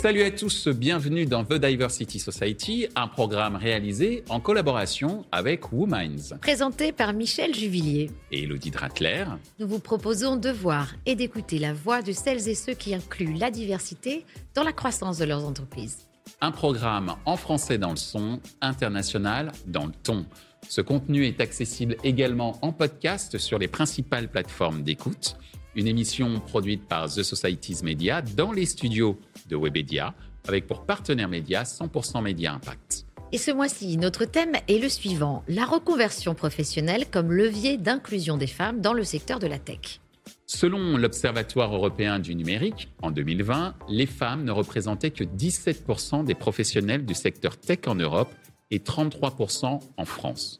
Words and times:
Salut 0.00 0.22
à 0.22 0.30
tous, 0.30 0.68
bienvenue 0.68 1.26
dans 1.26 1.44
The 1.44 1.54
Diversity 1.54 2.18
Society, 2.18 2.86
un 2.96 3.08
programme 3.08 3.56
réalisé 3.56 4.24
en 4.30 4.40
collaboration 4.40 5.26
avec 5.32 5.70
Wominds. 5.70 6.38
Présenté 6.40 6.92
par 6.92 7.12
Michel 7.12 7.54
Juvillier 7.54 8.10
et 8.32 8.44
Elodie 8.44 8.70
Dratler. 8.70 9.24
Nous 9.58 9.68
vous 9.68 9.80
proposons 9.80 10.36
de 10.36 10.48
voir 10.48 10.94
et 11.04 11.14
d'écouter 11.14 11.58
la 11.58 11.74
voix 11.74 12.00
de 12.00 12.12
celles 12.12 12.48
et 12.48 12.54
ceux 12.54 12.74
qui 12.74 12.94
incluent 12.94 13.34
la 13.34 13.50
diversité 13.50 14.24
dans 14.54 14.62
la 14.62 14.72
croissance 14.72 15.18
de 15.18 15.26
leurs 15.26 15.44
entreprises. 15.44 16.07
Un 16.40 16.52
programme 16.52 17.16
en 17.24 17.36
français 17.36 17.78
dans 17.78 17.90
le 17.90 17.96
son, 17.96 18.40
international 18.60 19.52
dans 19.66 19.86
le 19.86 19.92
ton. 19.92 20.24
Ce 20.68 20.80
contenu 20.80 21.26
est 21.26 21.40
accessible 21.40 21.96
également 22.04 22.58
en 22.62 22.72
podcast 22.72 23.38
sur 23.38 23.58
les 23.58 23.68
principales 23.68 24.28
plateformes 24.28 24.82
d'écoute 24.82 25.36
une 25.78 25.86
émission 25.86 26.40
produite 26.40 26.86
par 26.86 27.08
The 27.08 27.22
Society's 27.22 27.82
Media 27.82 28.20
dans 28.20 28.52
les 28.52 28.66
studios 28.66 29.18
de 29.48 29.56
Webedia, 29.56 30.12
avec 30.48 30.66
pour 30.66 30.84
partenaire 30.84 31.28
média 31.28 31.62
100% 31.62 32.22
Média 32.22 32.52
Impact. 32.52 33.04
Et 33.30 33.38
ce 33.38 33.50
mois-ci, 33.50 33.96
notre 33.96 34.24
thème 34.24 34.54
est 34.66 34.78
le 34.78 34.88
suivant, 34.88 35.44
la 35.48 35.64
reconversion 35.64 36.34
professionnelle 36.34 37.06
comme 37.10 37.30
levier 37.30 37.76
d'inclusion 37.76 38.36
des 38.36 38.46
femmes 38.46 38.80
dans 38.80 38.94
le 38.94 39.04
secteur 39.04 39.38
de 39.38 39.46
la 39.46 39.58
tech. 39.58 40.00
Selon 40.50 40.96
l'Observatoire 40.96 41.74
européen 41.74 42.18
du 42.18 42.34
numérique, 42.34 42.88
en 43.02 43.10
2020, 43.10 43.74
les 43.90 44.06
femmes 44.06 44.44
ne 44.44 44.50
représentaient 44.50 45.10
que 45.10 45.22
17% 45.22 46.24
des 46.24 46.34
professionnels 46.34 47.04
du 47.04 47.12
secteur 47.12 47.58
tech 47.58 47.80
en 47.86 47.94
Europe 47.94 48.32
et 48.70 48.78
33% 48.78 49.78
en 49.94 50.04
France. 50.06 50.58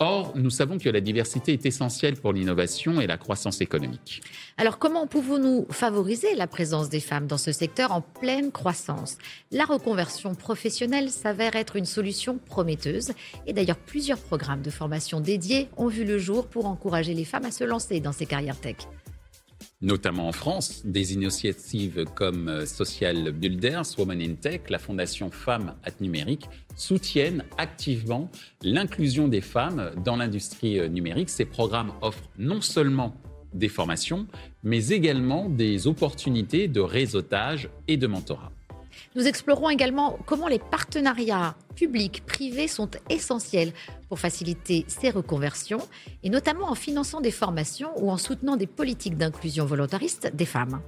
Or, 0.00 0.32
nous 0.34 0.48
savons 0.48 0.78
que 0.78 0.88
la 0.88 1.02
diversité 1.02 1.52
est 1.52 1.66
essentielle 1.66 2.16
pour 2.16 2.32
l'innovation 2.32 3.02
et 3.02 3.06
la 3.06 3.18
croissance 3.18 3.60
économique. 3.60 4.22
Alors, 4.56 4.78
comment 4.78 5.06
pouvons-nous 5.06 5.66
favoriser 5.68 6.34
la 6.34 6.46
présence 6.46 6.88
des 6.88 7.00
femmes 7.00 7.26
dans 7.26 7.36
ce 7.36 7.52
secteur 7.52 7.92
en 7.92 8.00
pleine 8.00 8.50
croissance? 8.50 9.18
La 9.50 9.66
reconversion 9.66 10.36
professionnelle 10.36 11.10
s'avère 11.10 11.54
être 11.54 11.76
une 11.76 11.84
solution 11.84 12.38
prometteuse. 12.38 13.12
Et 13.46 13.52
d'ailleurs, 13.52 13.76
plusieurs 13.76 14.20
programmes 14.20 14.62
de 14.62 14.70
formation 14.70 15.20
dédiés 15.20 15.68
ont 15.76 15.88
vu 15.88 16.06
le 16.06 16.16
jour 16.16 16.46
pour 16.46 16.64
encourager 16.64 17.12
les 17.12 17.26
femmes 17.26 17.44
à 17.44 17.50
se 17.50 17.64
lancer 17.64 18.00
dans 18.00 18.12
ces 18.12 18.24
carrières 18.24 18.58
tech 18.58 18.76
notamment 19.80 20.28
en 20.28 20.32
France, 20.32 20.82
des 20.84 21.14
initiatives 21.14 22.04
comme 22.14 22.48
euh, 22.48 22.66
Social 22.66 23.30
Builders, 23.32 23.84
Women 23.96 24.20
in 24.20 24.34
Tech, 24.34 24.62
la 24.70 24.78
Fondation 24.78 25.30
Femmes 25.30 25.74
at 25.84 25.92
Numérique 26.00 26.48
soutiennent 26.74 27.44
activement 27.58 28.30
l'inclusion 28.62 29.28
des 29.28 29.40
femmes 29.40 29.92
dans 30.04 30.16
l'industrie 30.16 30.80
euh, 30.80 30.88
numérique. 30.88 31.30
Ces 31.30 31.44
programmes 31.44 31.92
offrent 32.02 32.28
non 32.38 32.60
seulement 32.60 33.14
des 33.54 33.68
formations, 33.68 34.26
mais 34.62 34.88
également 34.88 35.48
des 35.48 35.86
opportunités 35.86 36.68
de 36.68 36.80
réseautage 36.80 37.70
et 37.86 37.96
de 37.96 38.06
mentorat. 38.06 38.52
Nous 39.18 39.26
explorerons 39.26 39.68
également 39.68 40.16
comment 40.26 40.46
les 40.46 40.60
partenariats 40.60 41.56
publics, 41.74 42.22
privés 42.24 42.68
sont 42.68 42.88
essentiels 43.10 43.72
pour 44.08 44.20
faciliter 44.20 44.84
ces 44.86 45.10
reconversions, 45.10 45.80
et 46.22 46.30
notamment 46.30 46.70
en 46.70 46.76
finançant 46.76 47.20
des 47.20 47.32
formations 47.32 47.90
ou 47.96 48.12
en 48.12 48.16
soutenant 48.16 48.56
des 48.56 48.68
politiques 48.68 49.16
d'inclusion 49.16 49.66
volontariste 49.66 50.30
des 50.36 50.44
femmes. 50.44 50.80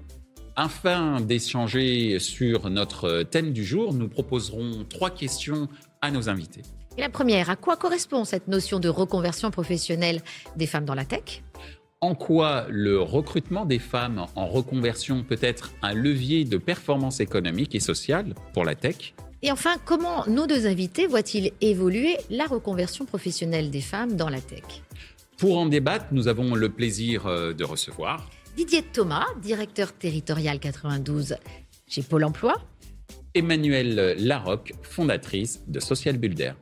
Afin 0.54 1.20
d'échanger 1.20 2.20
sur 2.20 2.70
notre 2.70 3.24
thème 3.24 3.52
du 3.52 3.64
jour, 3.64 3.94
nous 3.94 4.08
proposerons 4.08 4.84
trois 4.88 5.10
questions 5.10 5.66
à 6.00 6.12
nos 6.12 6.28
invités. 6.28 6.62
Et 6.98 7.00
la 7.00 7.08
première, 7.08 7.50
à 7.50 7.56
quoi 7.56 7.76
correspond 7.76 8.24
cette 8.24 8.46
notion 8.46 8.78
de 8.78 8.88
reconversion 8.88 9.50
professionnelle 9.50 10.22
des 10.54 10.68
femmes 10.68 10.84
dans 10.84 10.94
la 10.94 11.04
tech? 11.04 11.42
En 12.02 12.14
quoi 12.14 12.66
le 12.70 13.00
recrutement 13.00 13.66
des 13.66 13.78
femmes 13.78 14.24
en 14.34 14.46
reconversion 14.46 15.22
peut 15.22 15.38
être 15.42 15.72
un 15.82 15.92
levier 15.92 16.44
de 16.44 16.56
performance 16.56 17.20
économique 17.20 17.74
et 17.74 17.80
sociale 17.80 18.34
pour 18.54 18.64
la 18.64 18.74
tech? 18.74 19.14
Et 19.42 19.52
enfin, 19.52 19.76
comment 19.84 20.26
nos 20.26 20.46
deux 20.46 20.66
invités 20.66 21.06
voient-ils 21.06 21.52
évoluer 21.60 22.16
la 22.30 22.46
reconversion 22.46 23.04
professionnelle 23.04 23.70
des 23.70 23.80
femmes 23.80 24.16
dans 24.16 24.30
la 24.30 24.40
tech? 24.40 24.82
Pour 25.36 25.58
en 25.58 25.66
débattre, 25.66 26.06
nous 26.12 26.28
avons 26.28 26.54
le 26.54 26.70
plaisir 26.70 27.26
euh, 27.26 27.52
de 27.52 27.64
recevoir 27.64 28.28
Didier 28.56 28.82
Thomas, 28.82 29.26
directeur 29.40 29.92
territorial 29.92 30.58
92 30.58 31.36
chez 31.86 32.02
Pôle 32.02 32.24
Emploi. 32.24 32.54
Emmanuelle 33.34 34.16
Larocque, 34.18 34.72
fondatrice 34.82 35.62
de 35.68 35.80
Social 35.80 36.16
Builder. 36.16 36.52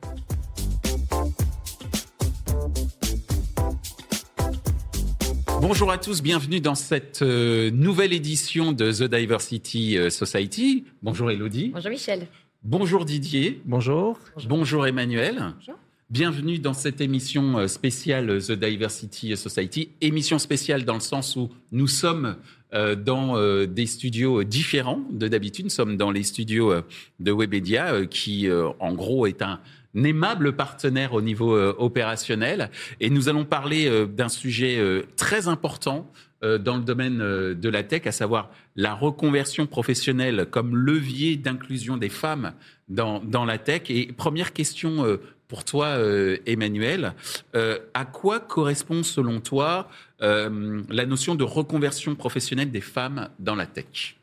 Bonjour 5.61 5.91
à 5.91 5.97
tous, 5.97 6.23
bienvenue 6.23 6.61
dans 6.61 6.73
cette 6.73 7.21
euh, 7.21 7.69
nouvelle 7.69 8.13
édition 8.13 8.71
de 8.71 8.93
The 8.93 9.13
Diversity 9.13 9.97
euh, 9.97 10.09
Society. 10.09 10.85
Bonjour 11.03 11.31
Elodie. 11.31 11.71
Bonjour 11.73 11.91
Michel. 11.91 12.27
Bonjour 12.63 13.03
Didier. 13.03 13.61
Bonjour. 13.65 14.17
Bonjour, 14.47 14.87
Emmanuel. 14.87 15.53
Bonjour. 15.59 15.75
Bienvenue 16.09 16.59
dans 16.59 16.73
cette 16.73 17.01
émission 17.01 17.57
euh, 17.59 17.67
spéciale 17.67 18.41
The 18.41 18.53
Diversity 18.53 19.35
Society. 19.35 19.89
Émission 19.99 20.39
spéciale 20.39 20.85
dans 20.85 20.93
le 20.93 21.01
sens 21.01 21.35
où 21.35 21.49
nous 21.73 21.87
sommes 21.87 22.37
dans 22.71 23.65
des 23.65 23.87
studios 23.87 24.43
différents 24.43 25.01
de 25.09 25.27
d'habitude. 25.27 25.65
Nous 25.65 25.71
sommes 25.71 25.97
dans 25.97 26.11
les 26.11 26.21
studios 26.21 26.71
de 27.19 27.31
Webedia, 27.31 28.05
qui 28.05 28.47
en 28.79 28.93
gros 28.93 29.25
est 29.25 29.41
un 29.41 29.59
aimable 29.95 30.55
partenaire 30.55 31.13
au 31.13 31.21
niveau 31.21 31.55
euh, 31.55 31.75
opérationnel. 31.77 32.69
Et 32.99 33.09
nous 33.09 33.29
allons 33.29 33.45
parler 33.45 33.87
euh, 33.87 34.05
d'un 34.05 34.29
sujet 34.29 34.77
euh, 34.77 35.03
très 35.15 35.47
important 35.47 36.11
dans 36.41 36.77
le 36.77 36.83
domaine 36.83 37.17
de 37.17 37.69
la 37.69 37.83
tech, 37.83 38.03
à 38.07 38.13
savoir 38.13 38.49
la 38.77 38.93
reconversion 38.93 39.67
professionnelle 39.67 40.45
comme 40.49 40.73
levier 40.73 41.35
d'inclusion 41.35 41.97
des 41.97 42.07
femmes 42.07 42.53
dans, 42.87 43.19
dans, 43.19 43.43
la 43.43 43.57
tech. 43.57 43.81
Et 43.89 44.13
première 44.13 44.53
question 44.53 45.19
pour 45.49 45.65
toi, 45.65 45.97
Emmanuel, 46.45 47.11
à 47.53 48.05
quoi 48.05 48.39
correspond 48.39 49.03
selon 49.03 49.41
toi 49.41 49.89
la 50.21 51.05
notion 51.05 51.35
de 51.35 51.43
reconversion 51.43 52.15
professionnelle 52.15 52.71
des 52.71 52.79
femmes 52.79 53.27
dans 53.37 53.55
la 53.55 53.65
tech? 53.65 54.18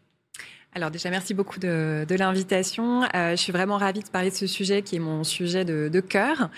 Alors 0.76 0.90
déjà, 0.90 1.08
merci 1.08 1.32
beaucoup 1.32 1.58
de, 1.58 2.04
l'invitation. 2.18 3.04
Euh, 3.14 3.30
je 3.30 3.36
suis 3.36 3.50
vraiment 3.50 3.78
ravie 3.78 4.02
de 4.02 4.10
parler 4.10 4.28
de 4.28 4.34
ce 4.34 4.46
sujet 4.46 4.82
qui 4.82 4.96
est 4.96 4.98
mon 4.98 5.24
sujet 5.24 5.64
de, 5.64 6.00
cœur. 6.00 6.50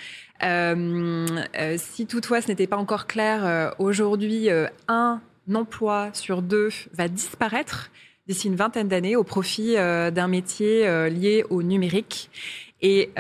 Euh, 0.43 1.25
euh, 1.57 1.77
si 1.79 2.05
toutefois 2.07 2.41
ce 2.41 2.49
n'était 2.49 2.67
pas 2.67 2.79
encore 2.79 3.07
clair, 3.07 3.77
aujourd'hui, 3.79 4.49
un 4.89 5.21
emploi 5.55 6.11
sur 6.15 6.43
deux 6.43 6.71
va 6.95 7.07
disparaître 7.07 7.93
d'ici 8.27 8.49
une 8.49 8.57
vingtaine 8.57 8.89
d'années 8.89 9.15
au 9.15 9.23
profit 9.23 9.75
d'un 9.77 10.27
métier 10.27 11.09
lié 11.11 11.45
au 11.49 11.63
numérique. 11.63 12.29
Et 12.83 13.13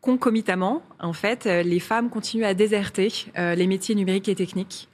concomitamment, 0.00 0.82
en 0.98 1.12
fait, 1.12 1.44
les 1.44 1.80
femmes 1.80 2.08
continuent 2.08 2.46
à 2.46 2.54
déserter 2.54 3.12
les 3.36 3.66
métiers 3.66 3.94
numériques 3.94 4.30
et 4.30 4.34
techniques. 4.34 4.88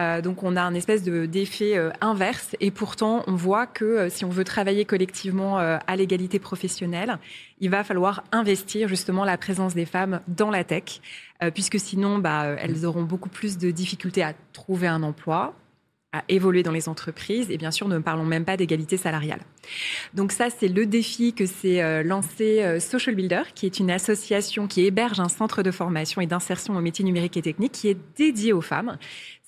Euh, 0.00 0.22
donc 0.22 0.42
on 0.42 0.56
a 0.56 0.62
un 0.62 0.74
espèce 0.74 1.02
d'effet 1.02 1.76
euh, 1.76 1.90
inverse. 2.00 2.56
Et 2.60 2.70
pourtant 2.70 3.22
on 3.26 3.34
voit 3.34 3.66
que 3.66 3.84
euh, 3.84 4.08
si 4.08 4.24
on 4.24 4.30
veut 4.30 4.44
travailler 4.44 4.84
collectivement 4.84 5.58
à 5.58 5.96
l'égalité 5.96 6.38
professionnelle, 6.38 7.18
il 7.60 7.70
va 7.70 7.84
falloir 7.84 8.24
investir 8.32 8.88
justement 8.88 9.24
la 9.24 9.36
présence 9.36 9.74
des 9.74 9.84
femmes 9.84 10.20
dans 10.28 10.50
la 10.50 10.64
tech, 10.64 11.00
puisque 11.54 11.78
sinon 11.78 12.18
bah, 12.18 12.44
elles 12.58 12.86
auront 12.86 13.02
beaucoup 13.02 13.28
plus 13.28 13.58
de 13.58 13.70
difficultés 13.70 14.22
à 14.22 14.32
trouver 14.52 14.86
un 14.86 15.02
emploi, 15.02 15.54
à 16.12 16.24
évoluer 16.28 16.62
dans 16.62 16.72
les 16.72 16.88
entreprises 16.88 17.50
et 17.50 17.56
bien 17.56 17.70
sûr 17.70 17.88
ne 17.88 17.98
parlons 17.98 18.24
même 18.24 18.44
pas 18.44 18.56
d'égalité 18.56 18.96
salariale. 18.96 19.40
Donc 20.14 20.32
ça 20.32 20.48
c'est 20.50 20.68
le 20.68 20.86
défi 20.86 21.32
que 21.32 21.46
s'est 21.46 22.02
lancé 22.02 22.80
Social 22.80 23.14
Builder 23.14 23.42
qui 23.54 23.66
est 23.66 23.78
une 23.78 23.90
association 23.90 24.66
qui 24.66 24.84
héberge 24.84 25.20
un 25.20 25.28
centre 25.28 25.62
de 25.62 25.70
formation 25.70 26.20
et 26.20 26.26
d'insertion 26.26 26.76
aux 26.76 26.80
métiers 26.80 27.04
numériques 27.04 27.36
et 27.36 27.42
techniques 27.42 27.72
qui 27.72 27.88
est 27.88 27.98
dédié 28.16 28.52
aux 28.52 28.60
femmes. 28.60 28.98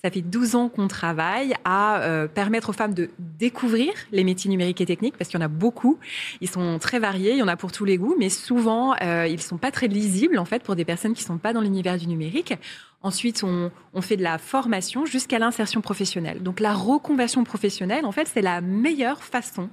Ça 0.05 0.11
fait 0.11 0.21
12 0.21 0.55
ans 0.55 0.67
qu'on 0.67 0.89
travaille 0.89 1.53
à 1.63 2.01
euh, 2.01 2.27
permettre 2.27 2.67
aux 2.67 2.73
femmes 2.73 2.93
de 2.93 3.09
découvrir 3.17 3.93
les 4.11 4.25
métiers 4.25 4.49
numériques 4.49 4.81
et 4.81 4.85
techniques, 4.85 5.15
parce 5.17 5.29
qu'il 5.29 5.39
y 5.39 5.41
en 5.41 5.45
a 5.45 5.49
beaucoup. 5.49 5.97
Ils 6.41 6.49
sont 6.49 6.77
très 6.77 6.99
variés, 6.99 7.31
il 7.31 7.37
y 7.37 7.41
en 7.41 7.47
a 7.47 7.55
pour 7.55 7.71
tous 7.71 7.85
les 7.85 7.97
goûts, 7.97 8.17
mais 8.19 8.27
souvent, 8.27 8.95
euh, 9.01 9.25
ils 9.27 9.37
ne 9.37 9.41
sont 9.41 9.57
pas 9.57 9.71
très 9.71 9.87
lisibles, 9.87 10.37
en 10.39 10.43
fait, 10.43 10.61
pour 10.61 10.75
des 10.75 10.83
personnes 10.83 11.13
qui 11.13 11.23
ne 11.23 11.27
sont 11.27 11.37
pas 11.37 11.53
dans 11.53 11.61
l'univers 11.61 11.97
du 11.97 12.07
numérique. 12.07 12.53
Ensuite, 13.03 13.43
on, 13.43 13.71
on 13.93 14.01
fait 14.01 14.17
de 14.17 14.23
la 14.23 14.37
formation 14.37 15.05
jusqu'à 15.05 15.37
l'insertion 15.37 15.81
professionnelle. 15.81 16.41
Donc, 16.41 16.59
la 16.59 16.73
reconversion 16.73 17.43
professionnelle, 17.43 18.05
en 18.05 18.11
fait, 18.11 18.27
c'est 18.27 18.41
la 18.41 18.61
meilleure 18.61 19.23
façon 19.23 19.69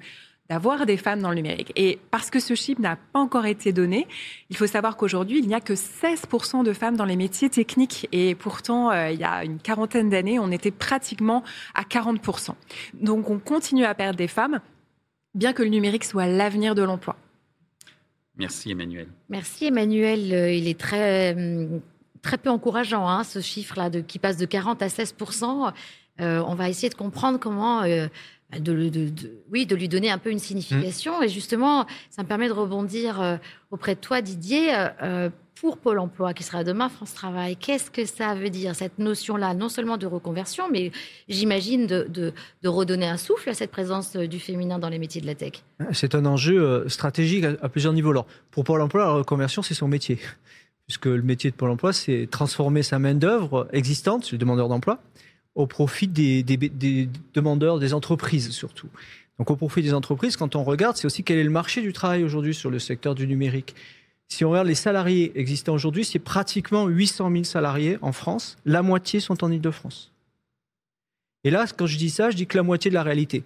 d'avoir 0.50 0.84
des 0.84 0.96
femmes 0.96 1.22
dans 1.22 1.28
le 1.30 1.36
numérique. 1.36 1.72
Et 1.76 2.00
parce 2.10 2.28
que 2.28 2.40
ce 2.40 2.54
chiffre 2.54 2.80
n'a 2.80 2.96
pas 2.96 3.20
encore 3.20 3.46
été 3.46 3.72
donné, 3.72 4.08
il 4.50 4.56
faut 4.56 4.66
savoir 4.66 4.96
qu'aujourd'hui, 4.96 5.38
il 5.38 5.46
n'y 5.46 5.54
a 5.54 5.60
que 5.60 5.74
16% 5.74 6.64
de 6.64 6.72
femmes 6.72 6.96
dans 6.96 7.04
les 7.04 7.14
métiers 7.14 7.48
techniques. 7.48 8.08
Et 8.10 8.34
pourtant, 8.34 8.90
euh, 8.90 9.10
il 9.10 9.20
y 9.20 9.24
a 9.24 9.44
une 9.44 9.60
quarantaine 9.60 10.10
d'années, 10.10 10.40
on 10.40 10.50
était 10.50 10.72
pratiquement 10.72 11.44
à 11.74 11.82
40%. 11.84 12.50
Donc 12.94 13.30
on 13.30 13.38
continue 13.38 13.84
à 13.84 13.94
perdre 13.94 14.16
des 14.16 14.26
femmes, 14.26 14.60
bien 15.34 15.52
que 15.52 15.62
le 15.62 15.68
numérique 15.68 16.04
soit 16.04 16.26
l'avenir 16.26 16.74
de 16.74 16.82
l'emploi. 16.82 17.14
Merci 18.36 18.72
Emmanuel. 18.72 19.06
Merci 19.28 19.66
Emmanuel. 19.66 20.52
Il 20.52 20.66
est 20.66 20.78
très, 20.78 21.34
hum, 21.34 21.80
très 22.22 22.38
peu 22.38 22.50
encourageant, 22.50 23.08
hein, 23.08 23.24
ce 23.24 23.40
chiffre-là 23.40 23.90
qui 24.02 24.18
passe 24.18 24.36
de 24.36 24.46
40 24.46 24.82
à 24.82 24.88
16% 24.88 25.72
On 26.18 26.54
va 26.54 26.68
essayer 26.68 26.88
de 26.88 26.94
comprendre 26.94 27.38
comment 27.38 27.84
de, 28.58 28.90
oui, 29.50 29.66
de 29.66 29.76
lui 29.76 29.88
donner 29.88 30.10
un 30.10 30.18
peu 30.18 30.30
une 30.30 30.38
signification. 30.38 31.20
Mm. 31.20 31.24
Et 31.24 31.28
justement, 31.28 31.86
ça 32.10 32.22
me 32.22 32.28
permet 32.28 32.48
de 32.48 32.52
rebondir 32.52 33.20
euh, 33.20 33.36
auprès 33.70 33.94
de 33.94 34.00
toi, 34.00 34.20
Didier. 34.22 34.74
Euh, 35.02 35.30
pour 35.60 35.76
Pôle 35.76 35.98
emploi, 35.98 36.32
qui 36.32 36.42
sera 36.42 36.64
demain 36.64 36.88
France 36.88 37.12
Travail, 37.12 37.54
qu'est-ce 37.54 37.90
que 37.90 38.06
ça 38.06 38.34
veut 38.34 38.48
dire, 38.48 38.74
cette 38.74 38.98
notion-là, 38.98 39.52
non 39.52 39.68
seulement 39.68 39.98
de 39.98 40.06
reconversion, 40.06 40.70
mais 40.72 40.90
j'imagine 41.28 41.86
de, 41.86 42.32
redonner 42.64 43.06
un 43.06 43.18
souffle 43.18 43.50
à 43.50 43.52
cette 43.52 43.70
présence 43.70 44.16
euh, 44.16 44.26
du 44.26 44.40
féminin 44.40 44.78
dans 44.78 44.88
les 44.88 44.98
métiers 44.98 45.20
de 45.20 45.26
la 45.26 45.34
tech? 45.34 45.62
C'est 45.92 46.14
un 46.14 46.24
enjeu 46.24 46.88
stratégique 46.88 47.44
à, 47.44 47.68
plusieurs 47.68 47.92
niveaux. 47.92 48.10
Alors, 48.10 48.26
pour 48.50 48.64
Pôle 48.64 48.80
emploi, 48.80 49.04
la 49.04 49.10
reconversion, 49.10 49.60
c'est 49.60 49.74
son 49.74 49.86
métier. 49.86 50.18
Puisque 50.90 51.06
le 51.06 51.22
métier 51.22 51.52
de 51.52 51.54
Pôle 51.54 51.70
emploi, 51.70 51.92
c'est 51.92 52.26
transformer 52.28 52.82
sa 52.82 52.98
main-d'œuvre 52.98 53.68
existante, 53.72 54.32
le 54.32 54.38
demandeur 54.38 54.68
d'emploi, 54.68 55.00
au 55.54 55.68
profit 55.68 56.08
des, 56.08 56.42
demandeurs, 57.32 57.78
des 57.78 57.94
entreprises 57.94 58.50
surtout. 58.50 58.88
Donc 59.38 59.52
au 59.52 59.54
profit 59.54 59.82
des 59.82 59.94
entreprises, 59.94 60.36
quand 60.36 60.56
on 60.56 60.64
regarde, 60.64 60.96
c'est 60.96 61.06
aussi 61.06 61.22
quel 61.22 61.38
est 61.38 61.44
le 61.44 61.50
marché 61.50 61.80
du 61.80 61.92
travail 61.92 62.24
aujourd'hui 62.24 62.54
sur 62.54 62.70
le 62.70 62.80
secteur 62.80 63.14
du 63.14 63.28
numérique. 63.28 63.76
Si 64.26 64.44
on 64.44 64.50
regarde 64.50 64.66
les 64.66 64.74
salariés 64.74 65.30
existants 65.36 65.74
aujourd'hui, 65.74 66.04
c'est 66.04 66.18
pratiquement 66.18 66.88
800 66.88 67.30
000 67.30 67.44
salariés 67.44 67.96
en 68.02 68.10
France. 68.10 68.58
La 68.66 68.82
moitié 68.82 69.20
sont 69.20 69.44
en 69.44 69.52
Ile-de-France. 69.52 70.10
Et 71.44 71.52
là, 71.52 71.66
quand 71.68 71.86
je 71.86 71.98
dis 71.98 72.10
ça, 72.10 72.30
je 72.30 72.36
dis 72.36 72.48
que 72.48 72.56
la 72.56 72.64
moitié 72.64 72.90
de 72.90 72.96
la 72.96 73.04
réalité. 73.04 73.44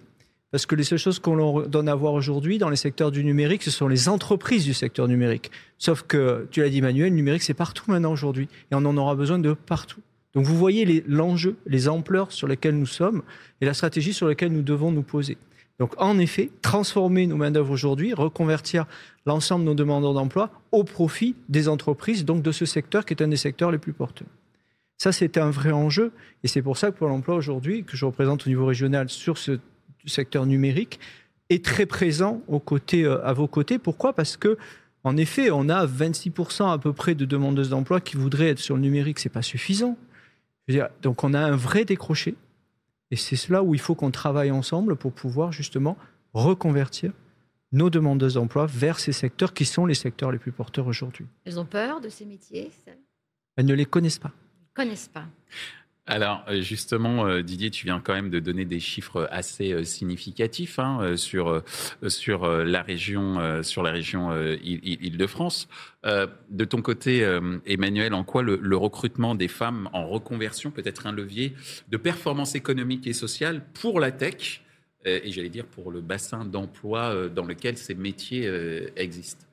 Parce 0.55 0.65
que 0.65 0.75
les 0.75 0.85
seules 0.85 0.99
choses 0.99 1.19
qu'on 1.19 1.63
donne 1.63 1.89
à 1.89 1.95
voir 1.95 2.13
aujourd'hui 2.13 2.59
dans 2.59 2.69
les 2.69 2.77
secteurs 2.77 3.11
du 3.11 3.25
numérique, 3.25 3.61
ce 3.61 3.71
sont 3.71 3.89
les 3.89 4.07
entreprises 4.07 4.63
du 4.63 4.73
secteur 4.73 5.09
numérique. 5.09 5.51
Sauf 5.79 6.03
que, 6.03 6.47
tu 6.49 6.61
l'as 6.61 6.69
dit 6.69 6.81
Manuel, 6.81 7.09
le 7.09 7.15
numérique, 7.17 7.43
c'est 7.43 7.53
partout 7.53 7.91
maintenant 7.91 8.13
aujourd'hui. 8.13 8.47
Et 8.71 8.75
on 8.75 8.85
en 8.85 8.95
aura 8.95 9.15
besoin 9.15 9.37
de 9.37 9.51
partout. 9.51 9.99
Donc 10.33 10.45
vous 10.45 10.55
voyez 10.55 11.03
l'enjeu, 11.09 11.57
les, 11.65 11.89
ampleurs 11.89 12.31
sur 12.31 12.47
lesquelles 12.47 12.79
nous 12.79 12.85
sommes 12.85 13.21
et 13.59 13.65
la 13.65 13.73
stratégie 13.73 14.13
sur 14.13 14.29
laquelle 14.29 14.53
nous 14.53 14.61
devons 14.61 14.93
nous 14.93 15.01
poser. 15.01 15.37
Donc 15.77 15.91
en 15.97 16.17
effet, 16.19 16.51
transformer 16.61 17.27
nos 17.27 17.35
main-d'œuvre 17.35 17.71
aujourd'hui, 17.71 18.13
reconvertir 18.13 18.85
l'ensemble 19.25 19.65
de 19.65 19.71
nos 19.71 19.75
demandeurs 19.75 20.13
d'emploi 20.13 20.51
au 20.71 20.85
profit 20.85 21.35
des 21.49 21.67
entreprises, 21.67 22.23
donc 22.23 22.43
de 22.43 22.53
ce 22.53 22.65
secteur 22.65 23.03
qui 23.03 23.13
est 23.13 23.21
un 23.21 23.27
des 23.27 23.35
secteurs 23.35 23.71
les 23.71 23.77
plus 23.77 23.91
porteurs. 23.91 24.29
Ça, 24.97 25.11
c'est 25.11 25.37
un 25.37 25.49
vrai 25.49 25.73
enjeu 25.73 26.13
et 26.45 26.47
c'est 26.47 26.61
pour 26.61 26.77
ça 26.77 26.91
que 26.91 26.97
Pôle 26.97 27.11
emploi 27.11 27.35
aujourd'hui, 27.35 27.83
que 27.83 27.97
je 27.97 28.05
représente 28.05 28.47
au 28.47 28.49
niveau 28.49 28.65
régional 28.65 29.09
sur 29.09 29.37
ce 29.37 29.59
secteur 30.07 30.45
numérique, 30.45 30.99
est 31.49 31.63
très 31.63 31.85
présent 31.85 32.41
aux 32.47 32.59
côtés, 32.59 33.05
euh, 33.05 33.23
à 33.25 33.33
vos 33.33 33.47
côtés. 33.47 33.77
Pourquoi? 33.77 34.13
Parce 34.13 34.37
que 34.37 34.57
en 35.03 35.17
effet, 35.17 35.51
on 35.51 35.69
a 35.69 35.85
26% 35.85 36.71
à 36.71 36.79
peu 36.79 36.91
près 36.91 37.13
de 37.13 37.25
demandeuses 37.25 37.69
d'emploi 37.69 38.01
qui 38.01 38.17
voudraient 38.17 38.49
être 38.49 38.59
sur 38.59 38.75
le 38.75 38.81
numérique. 38.81 39.19
C'est 39.19 39.29
pas 39.29 39.43
suffisant 39.43 39.97
donc 41.01 41.23
on 41.23 41.33
a 41.33 41.39
un 41.39 41.55
vrai 41.55 41.85
décroché. 41.85 42.35
Et 43.11 43.15
c'est 43.15 43.35
cela 43.35 43.63
où 43.63 43.73
il 43.75 43.79
faut 43.79 43.95
qu'on 43.95 44.11
travaille 44.11 44.51
ensemble 44.51 44.95
pour 44.95 45.13
pouvoir 45.13 45.51
justement 45.51 45.97
reconvertir 46.33 47.11
nos 47.71 47.89
demandeuses 47.89 48.35
d'emploi 48.35 48.65
vers 48.65 48.99
ces 48.99 49.11
secteurs 49.11 49.53
qui 49.53 49.65
sont 49.65 49.85
les 49.85 49.93
secteurs 49.93 50.31
les 50.31 50.39
plus 50.39 50.51
porteurs 50.51 50.87
aujourd'hui. 50.87 51.25
Elles 51.45 51.59
ont 51.59 51.65
peur 51.65 52.01
de 52.01 52.09
ces 52.09 52.25
métiers 52.25 52.71
Elles 53.55 53.65
ne 53.65 53.73
les 53.73 53.85
connaissent 53.85 54.19
pas. 54.19 54.31
Connaissent 54.73 55.07
pas. 55.07 55.25
Alors 56.07 56.45
euh, 56.47 56.61
justement, 56.61 57.25
euh, 57.25 57.41
Didier, 57.41 57.71
tu 57.71 57.87
viens 57.87 57.99
quand 57.99 58.13
même 58.13 58.29
de 58.29 58.39
donner 58.39 58.65
des 58.65 58.79
chiffres 58.79 59.27
assez 59.31 59.73
euh, 59.73 59.83
significatifs 59.83 60.79
sur 61.15 61.63
sur 62.07 62.47
la 62.47 62.81
région 62.81 63.63
sur 63.63 63.81
la 63.83 63.91
région 63.91 64.31
Île-de-France. 64.61 65.67
de 66.03 66.65
ton 66.65 66.81
côté, 66.81 67.21
Emmanuel, 67.65 68.13
en 68.13 68.23
quoi 68.23 68.43
le, 68.43 68.77
recrutement 68.77 69.35
des 69.35 69.47
femmes 69.47 69.89
en 69.93 70.07
reconversion 70.07 70.71
peut 70.71 70.83
être 70.85 71.07
un 71.07 71.11
levier 71.11 71.53
de 71.89 71.97
performance 71.97 72.55
économique 72.55 73.07
et 73.07 73.13
sociale 73.13 73.63
pour 73.73 73.99
la 73.99 74.11
tech 74.11 74.61
et 75.05 75.31
j'allais 75.31 75.49
dire 75.49 75.65
pour 75.65 75.91
le 75.91 76.01
bassin 76.01 76.45
d'emploi 76.45 77.29
dans 77.29 77.45
lequel 77.45 77.77
ces 77.77 77.95
métiers 77.95 78.49
existent? 78.95 79.45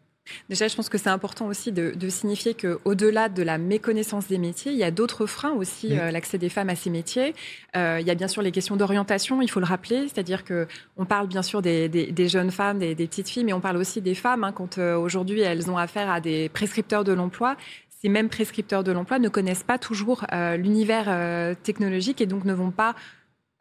Déjà, 0.49 0.69
je 0.69 0.77
pense 0.77 0.89
que 0.89 0.99
c'est 0.99 1.11
important 1.11 1.47
aussi 1.47 1.73
de, 1.73 2.09
signifier 2.09 2.55
qu'au-delà 2.55 3.29
de 3.29 3.43
la 3.43 3.59
méconnaissance 3.59 4.29
des 4.29 4.39
métiers, 4.39 4.73
il 4.73 4.79
y 4.79 4.85
a 4.85 4.91
d'autres 4.91 5.27
freins 5.27 5.53
aussi, 5.53 5.99
euh, 5.99 6.11
l'accès 6.11 6.39
des 6.39 6.49
femmes 6.49 6.69
à 6.69 6.77
ces 6.77 6.91
métiers. 6.91 7.35
Euh, 7.77 7.99
il 8.01 8.07
y 8.07 8.11
a 8.11 8.15
bien 8.15 8.29
sûr 8.29 8.43
les 8.43 8.53
questions 8.53 8.77
d'orientation, 8.77 9.43
il 9.43 9.49
faut 9.49 9.61
le 9.61 9.67
rappeler, 9.67 10.09
c'est-à-dire 10.09 10.45
que 10.45 10.67
on 10.97 11.05
parle 11.05 11.27
bien 11.27 11.43
sûr 11.43 11.63
des, 11.63 12.29
jeunes 12.29 12.51
femmes, 12.51 12.79
des, 12.79 12.95
petites 12.95 13.29
filles, 13.29 13.45
mais 13.45 13.53
on 13.53 13.61
parle 13.61 13.77
aussi 13.77 14.01
des 14.01 14.15
femmes 14.15 14.45
hein, 14.45 14.53
quand 14.53 14.79
euh, 14.79 14.97
aujourd'hui 14.97 15.41
elles 15.41 15.71
ont 15.71 15.79
affaire 15.79 16.11
à 16.11 16.21
des 16.21 16.49
prescripteurs 16.49 17.05
de 17.05 17.13
l'emploi. 17.13 17.57
Ces 17.89 18.09
mêmes 18.09 18.29
prescripteurs 18.29 18.85
de 18.85 18.93
l'emploi 18.93 19.19
ne 19.19 19.29
connaissent 19.29 19.63
pas 19.63 19.79
toujours 19.79 20.27
l'univers 20.57 21.57
technologique 21.63 22.21
et 22.21 22.27
donc 22.27 22.45
ne 22.45 22.53
vont 22.53 22.73
pas 22.73 22.97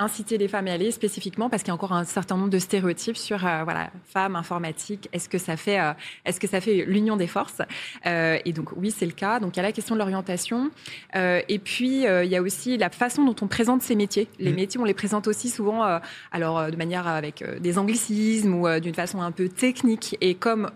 inciter 0.01 0.38
les 0.38 0.48
femmes 0.48 0.68
à 0.68 0.74
aller 0.74 0.92
spécifiquement 0.92 1.50
parce 1.50 1.63
qu'il 1.63 1.69
y 1.69 1.71
a 1.71 1.75
encore 1.75 1.94
un 1.94 2.03
certain 2.03 2.36
nombre 2.36 2.50
de 2.50 2.59
stéréotypes 2.59 3.18
sur 3.18 3.45
euh, 3.45 3.63
voilà 3.63 3.92
femmes 4.06 4.36
informatique 4.36 5.09
est-ce 5.13 5.30
que 5.30 5.38
ça 5.38 5.57
fait 5.57 5.80
euh, 5.80 5.94
est-ce 6.25 6.39
que 6.39 6.48
ça 6.48 6.59
fait 6.59 6.86
l'union 6.86 7.18
des 7.18 7.27
forces? 7.27 7.62
Euh, 8.06 8.39
et 8.44 8.53
donc 8.53 8.71
oui 8.75 8.92
c'est 8.92 9.06
le 9.06 9.12
cas. 9.12 9.39
Donc 9.39 9.56
il 9.56 9.57
y 9.57 9.59
a 9.59 9.63
la 9.63 9.71
question 9.71 9.95
de 9.95 10.00
l'orientation. 10.00 10.71
Et 11.13 11.59
puis 11.59 12.03
il 12.03 12.30
y 12.30 12.36
a 12.36 12.42
aussi 12.42 12.77
la 12.77 12.89
façon 12.89 13.24
dont 13.24 13.36
on 13.42 13.48
présente 13.48 13.81
ces 13.81 13.95
métiers. 13.95 14.27
Les 14.39 14.51
mmh. 14.51 14.56
métiers 14.56 14.80
on 14.80 14.86
les 14.86 14.94
présente 14.94 15.27
aussi 15.27 15.50
souvent 15.50 16.00
alors 16.31 16.71
de 16.71 16.75
manière 16.75 17.07
avec 17.07 17.44
des 17.59 17.77
anglicismes 17.77 18.53
ou 18.56 18.80
d'une 18.80 18.95
façon 18.95 19.21
un 19.21 19.31
peu 19.31 19.50
technique. 19.50 20.18
Et 20.21 20.36
comme 20.36 20.69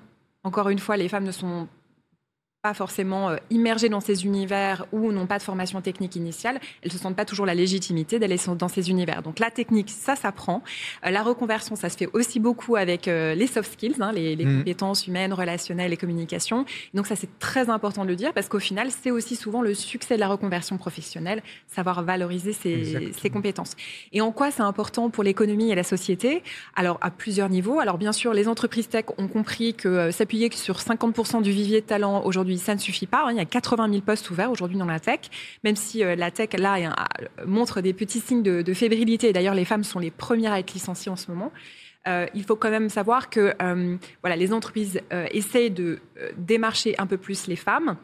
encore 0.43 0.69
une 0.69 0.79
fois 0.79 0.97
les 0.97 1.09
femmes 1.09 1.23
ne 1.23 1.31
sont 1.31 1.67
pas 2.65 2.73
forcément 2.73 3.29
euh, 3.29 3.35
immergées 3.51 3.89
dans 3.89 3.99
ces 3.99 4.25
univers 4.25 4.87
ou 4.91 5.11
n'ont 5.11 5.27
pas 5.27 5.37
de 5.37 5.43
formation 5.43 5.81
technique 5.81 6.15
initiale, 6.15 6.59
elles 6.81 6.89
ne 6.91 6.97
se 6.97 6.97
sentent 6.97 7.15
pas 7.15 7.23
toujours 7.23 7.45
la 7.45 7.53
légitimité 7.53 8.17
d'aller 8.17 8.39
dans 8.57 8.67
ces 8.67 8.89
univers. 8.89 9.21
Donc 9.21 9.37
la 9.37 9.51
technique, 9.51 9.91
ça 9.91 10.15
s'apprend. 10.15 10.63
Euh, 11.05 11.11
la 11.11 11.21
reconversion, 11.21 11.75
ça 11.75 11.89
se 11.89 11.95
fait 11.97 12.09
aussi 12.13 12.39
beaucoup 12.39 12.75
avec 12.75 13.07
euh, 13.07 13.35
les 13.35 13.45
soft 13.45 13.73
skills, 13.73 13.97
hein, 13.99 14.11
les, 14.11 14.35
mmh. 14.35 14.57
compétences 14.57 15.05
humaines, 15.05 15.31
relationnelles 15.31 15.93
et 15.93 15.97
communication. 15.97 16.65
Donc 16.95 17.05
ça, 17.05 17.15
c'est 17.15 17.37
très 17.37 17.69
important 17.69 18.03
de 18.03 18.09
le 18.09 18.15
dire 18.15 18.33
parce 18.33 18.49
qu'au 18.49 18.57
final, 18.57 18.87
c'est 18.89 19.11
aussi 19.11 19.35
souvent 19.35 19.61
le 19.61 19.75
succès 19.75 20.15
de 20.15 20.19
la 20.19 20.27
reconversion 20.27 20.79
professionnelle, 20.79 21.43
savoir 21.67 22.01
valoriser 22.01 22.51
ses, 22.51 23.11
ses 23.15 23.29
compétences. 23.29 23.75
Et 24.11 24.21
en 24.21 24.31
quoi 24.31 24.49
c'est 24.49 24.63
important 24.63 25.11
pour 25.11 25.23
l'économie 25.23 25.69
et 25.69 25.75
la 25.75 25.83
société? 25.83 26.41
Alors 26.75 26.97
à 27.01 27.11
plusieurs 27.11 27.49
niveaux. 27.49 27.79
Alors 27.79 27.99
bien 27.99 28.11
sûr, 28.11 28.33
les 28.33 28.47
entreprises 28.47 28.89
tech 28.89 29.05
ont 29.19 29.27
compris 29.27 29.75
que 29.75 30.09
s'appuyer 30.09 30.49
sur 30.51 30.79
50% 30.79 31.43
du 31.43 31.51
vivier 31.51 31.81
de 31.81 31.85
talent 31.85 32.23
aujourd'hui 32.25 32.54
ça 32.57 32.75
ne 32.75 32.79
suffit 32.79 33.07
pas. 33.07 33.25
Hein. 33.25 33.31
Il 33.31 33.37
y 33.37 33.41
a 33.41 33.45
80 33.45 33.89
000 33.89 34.01
postes 34.01 34.29
ouverts 34.29 34.51
aujourd'hui 34.51 34.77
dans 34.77 34.85
la 34.85 34.99
tech, 34.99 35.19
même 35.63 35.75
si 35.75 36.03
euh, 36.03 36.15
la 36.15 36.31
tech, 36.31 36.49
là, 36.57 36.95
montre 37.45 37.81
des 37.81 37.93
petits 37.93 38.19
signes 38.19 38.43
de, 38.43 38.73
fébrilité. 38.73 39.29
Et 39.29 39.33
d'ailleurs, 39.33 39.55
les 39.55 39.65
femmes 39.65 39.83
sont 39.83 39.99
les 39.99 40.11
premières 40.11 40.53
à 40.53 40.59
être 40.59 40.73
licenciées 40.73 41.11
en 41.11 41.15
ce 41.15 41.31
moment. 41.31 41.51
Euh, 42.07 42.27
il 42.35 42.43
faut 42.43 42.55
quand 42.55 42.69
même 42.69 42.89
savoir 42.89 43.29
que 43.29 43.53
euh, 43.61 43.97
voilà, 44.21 44.35
les 44.35 44.53
entreprises 44.53 45.01
essayent 45.31 45.71
de 45.71 45.99
démarcher 46.37 46.95
un 46.99 47.07
peu 47.07 47.17
plus 47.17 47.47
les 47.47 47.55
femmes 47.55 47.97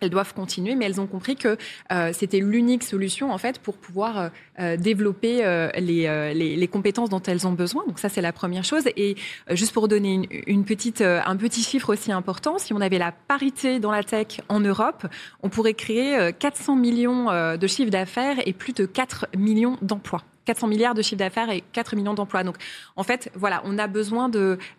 elles 0.00 0.10
doivent 0.10 0.34
continuer, 0.34 0.74
mais 0.74 0.84
elles 0.84 1.00
ont 1.00 1.06
compris 1.06 1.36
que 1.36 1.56
euh, 1.92 2.10
c'était 2.12 2.40
l'unique 2.40 2.82
solution 2.82 3.32
en 3.32 3.38
fait 3.38 3.58
pour 3.58 3.76
pouvoir 3.76 4.18
euh, 4.18 4.28
euh, 4.60 4.76
développer 4.76 5.36
les, 5.78 6.34
les, 6.34 6.68
compétences 6.68 7.10
dont 7.10 7.22
elles 7.22 7.46
ont 7.46 7.52
besoin. 7.52 7.84
Donc 7.86 7.98
ça 7.98 8.08
c'est 8.08 8.20
la 8.20 8.32
première 8.32 8.64
chose. 8.64 8.84
Et 8.96 9.16
juste 9.50 9.72
pour 9.72 9.88
donner 9.88 10.28
une, 10.46 10.64
petite, 10.64 11.00
un 11.00 11.36
petit 11.36 11.62
chiffre 11.62 11.92
aussi 11.92 12.12
important, 12.12 12.58
si 12.58 12.72
on 12.72 12.80
avait 12.80 12.98
la 12.98 13.12
parité 13.12 13.78
dans 13.78 13.90
la 13.90 14.02
tech 14.02 14.40
en 14.48 14.60
Europe, 14.60 15.06
on 15.42 15.48
pourrait 15.48 15.74
créer 15.74 16.32
400 16.38 16.76
millions 16.76 17.56
de 17.56 17.66
chiffres 17.66 17.90
d'affaires 17.90 18.36
et 18.46 18.52
plus 18.52 18.72
de 18.72 18.86
4 18.86 19.28
millions 19.36 19.78
d'emplois. 19.82 20.22
400 20.46 20.68
milliards 20.68 20.94
de 20.94 21.02
chiffre 21.02 21.18
d'affaires 21.18 21.50
et 21.50 21.62
4 21.72 21.96
millions 21.96 22.14
d'emplois. 22.14 22.42
Donc, 22.42 22.56
en 22.96 23.02
fait, 23.02 23.30
voilà, 23.34 23.60
on 23.64 23.76
a 23.78 23.86
besoin 23.86 24.30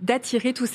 d'attirer 0.01 0.53
tous 0.53 0.67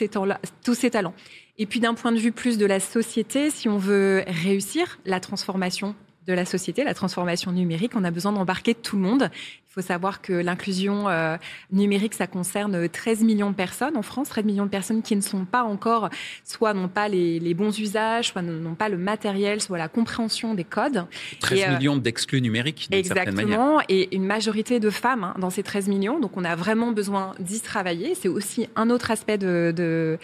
tous 0.63 0.75
ces 0.75 0.91
talents. 0.91 1.15
Et 1.59 1.67
puis 1.67 1.81
d'un 1.81 1.95
point 1.95 2.13
de 2.13 2.19
vue 2.19 2.33
plus 2.33 2.57
de 2.57 2.67
la 2.67 2.81
société, 2.81 3.51
si 3.51 3.69
on 3.69 3.79
veut 3.79 4.25
réussir 4.27 4.99
la 5.05 5.21
transformation 5.21 5.95
de 6.27 6.33
la 6.33 6.45
société, 6.45 6.85
la 6.85 6.95
transformation 6.95 7.53
numérique, 7.53 7.93
on 7.95 8.05
a 8.05 8.11
besoin 8.11 8.33
d'embarquer 8.33 8.75
tout 8.75 8.97
le 8.97 9.03
monde. 9.03 9.31
Il 9.33 9.73
faut 9.73 9.81
savoir 9.81 10.21
que 10.21 10.35
l'inclusion 10.35 11.09
euh, 11.09 11.37
numérique, 11.73 12.13
ça 12.13 12.27
concerne 12.27 12.89
13 12.89 13.23
millions 13.23 13.51
de 13.51 13.55
personnes 13.57 13.97
en 13.97 14.03
France, 14.03 14.29
13 14.29 14.45
millions 14.45 14.67
de 14.67 14.71
personnes 14.71 15.01
qui 15.01 15.17
ne 15.17 15.23
sont 15.23 15.47
pas 15.47 15.63
encore, 15.63 16.11
soit 16.45 16.75
n'ont 16.75 16.89
pas 16.89 17.09
les, 17.09 17.55
bons 17.55 17.79
usages, 17.79 18.29
soit 18.29 18.43
n'ont 18.43 18.75
pas 18.75 18.91
le 18.91 18.99
matériel, 18.99 19.63
soit 19.63 19.79
la 19.79 19.89
compréhension 19.89 20.55
des 20.55 20.65
codes. 20.65 21.07
13 21.41 21.61
euh, 21.61 21.77
millions 21.79 21.97
d'exclus 21.97 22.43
numériques, 22.43 22.89
Exactement, 22.91 23.81
et 23.89 24.15
une 24.15 24.27
majorité 24.27 24.79
de 24.79 24.91
femmes 24.91 25.25
hein, 25.25 25.35
dans 25.39 25.51
ces 25.51 25.63
13 25.63 25.89
millions. 25.89 26.21
Donc 26.21 26.37
on 26.37 26.45
a 26.45 26.55
vraiment 26.55 26.93
besoin 26.93 27.35
d'y 27.41 27.61
travailler. 27.61 28.15
C'est 28.15 28.29
aussi 28.29 28.69
un 28.77 28.91
autre 28.91 29.11
aspect 29.11 29.39
de 29.39 29.73
de 29.75 30.19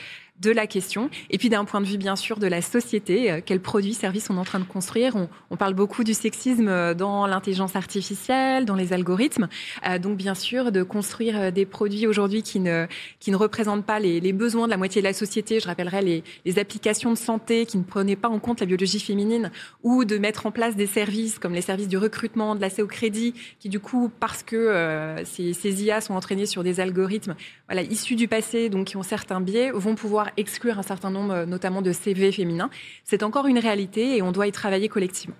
la 0.47 0.66
question. 0.66 1.11
Et 1.30 1.38
puis 1.38 1.49
d'un 1.49 1.64
point 1.64 1.80
de 1.80 1.87
vue 1.87 1.99
bien 1.99 2.16
sûr 2.16 2.38
de 2.38 2.47
la 2.47 2.62
société, 2.62 3.30
euh, 3.30 3.40
quels 3.45 3.61
produits, 3.61 3.95
services 3.95 4.30
on 4.30 4.37
est 4.37 4.40
en 4.40 4.45
train 4.45 4.61
de 4.61 4.64
construire. 4.64 5.16
On, 5.50 5.57
parle 5.57 5.75
beaucoup 5.75 6.04
du 6.04 6.14
sexisme 6.14 6.68
euh, 6.68 6.95
dans 6.95 7.26
l'intelligence 7.26 7.75
artificielle, 7.75 8.64
dans 8.64 8.76
les 8.76 8.92
algorithmes. 8.92 9.49
Euh, 9.87 9.99
donc 9.99 10.16
bien 10.16 10.35
sûr 10.35 10.71
de 10.71 10.83
construire 10.85 11.50
des 11.52 11.66
produits 11.66 12.07
aujourd'hui 12.07 12.42
qui 12.42 12.61
ne, 12.61 12.87
qui 13.18 13.33
ne 13.33 13.37
représentent 13.37 13.85
pas 13.85 13.99
les, 13.99 14.33
besoins 14.33 14.66
de 14.66 14.71
la 14.71 14.76
moitié 14.76 15.02
de 15.02 15.07
la 15.07 15.12
société. 15.12 15.59
Je 15.59 15.66
rappellerai 15.66 16.02
les, 16.02 16.25
les, 16.45 16.59
applications 16.59 17.11
de 17.11 17.18
santé 17.18 17.66
qui 17.66 17.78
ne 17.78 17.83
prenaient 17.83 18.16
pas 18.16 18.28
en 18.28 18.38
compte 18.38 18.61
la 18.61 18.66
biologie 18.66 19.00
féminine 19.00 19.50
ou 19.83 20.04
de 20.04 20.18
mettre 20.18 20.47
en 20.47 20.52
place 20.52 20.76
des 20.76 20.87
services 20.87 21.38
comme 21.38 21.54
les 21.54 21.61
services 21.61 21.88
du 21.88 21.99
recrutement, 21.99 22.54
de 22.54 22.61
l'accès 22.61 22.83
au 22.83 22.87
crédit, 22.87 23.35
qui 23.59 23.68
du 23.68 23.80
coup, 23.80 24.11
parce 24.21 24.42
que 24.42 25.16
ces, 25.25 25.52
ces 25.54 25.85
IA 25.85 26.00
sont 26.00 26.14
entraînés 26.14 26.47
sur 26.47 26.62
des 26.62 26.80
algorithmes 26.80 27.35
voilà, 27.66 27.83
issus 27.83 28.16
du 28.16 28.28
passé, 28.28 28.68
donc 28.68 28.88
qui 28.88 28.97
ont 28.97 29.02
certains 29.02 29.40
biais, 29.40 29.71
vont 29.73 29.95
pouvoir 29.95 30.27
exclure 30.37 30.78
un 30.78 30.82
certain 30.82 31.11
nombre, 31.11 31.32
euh, 31.32 31.47
notamment 31.47 31.82
de 31.82 31.92
CV 31.92 32.32
féminins. 32.32 32.70
C'est 33.04 33.23
encore 33.23 33.47
une 33.47 33.58
réalité 33.58 34.16
et 34.16 34.23
on 34.23 34.32
doit 34.32 34.47
y 34.47 34.52
travailler 34.52 34.88
collectivement. 34.88 35.37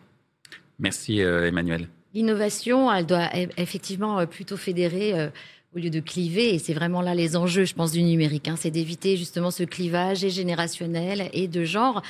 Merci 0.79 1.23
euh, 1.23 1.47
Emmanuel. 1.47 1.89
L'innovation, 2.15 2.93
elle 2.93 3.07
doit 3.07 3.29
e-, 3.35 3.49
effectivement 3.57 4.21
euh, 4.21 4.27
plutôt 4.27 4.57
fédérer 4.57 5.31
au 5.75 5.79
lieu 5.79 5.91
de 5.91 6.01
cliver. 6.01 6.55
Et 6.55 6.59
c'est 6.59 6.75
vraiment 6.75 7.03
là 7.03 7.15
les 7.15 7.37
enjeux, 7.37 7.65
je 7.65 7.75
pense, 7.75 7.93
du 7.93 8.03
numérique. 8.03 8.49
Hein. 8.49 8.57
c'est 8.57 8.71
d'éviter 8.71 9.17
justement 9.17 9.51
ce 9.51 9.65
clivage 9.65 10.25
et 10.25 10.31
générationnel 10.31 11.31
et 11.33 11.49
de 11.49 11.65
genre. 11.65 12.03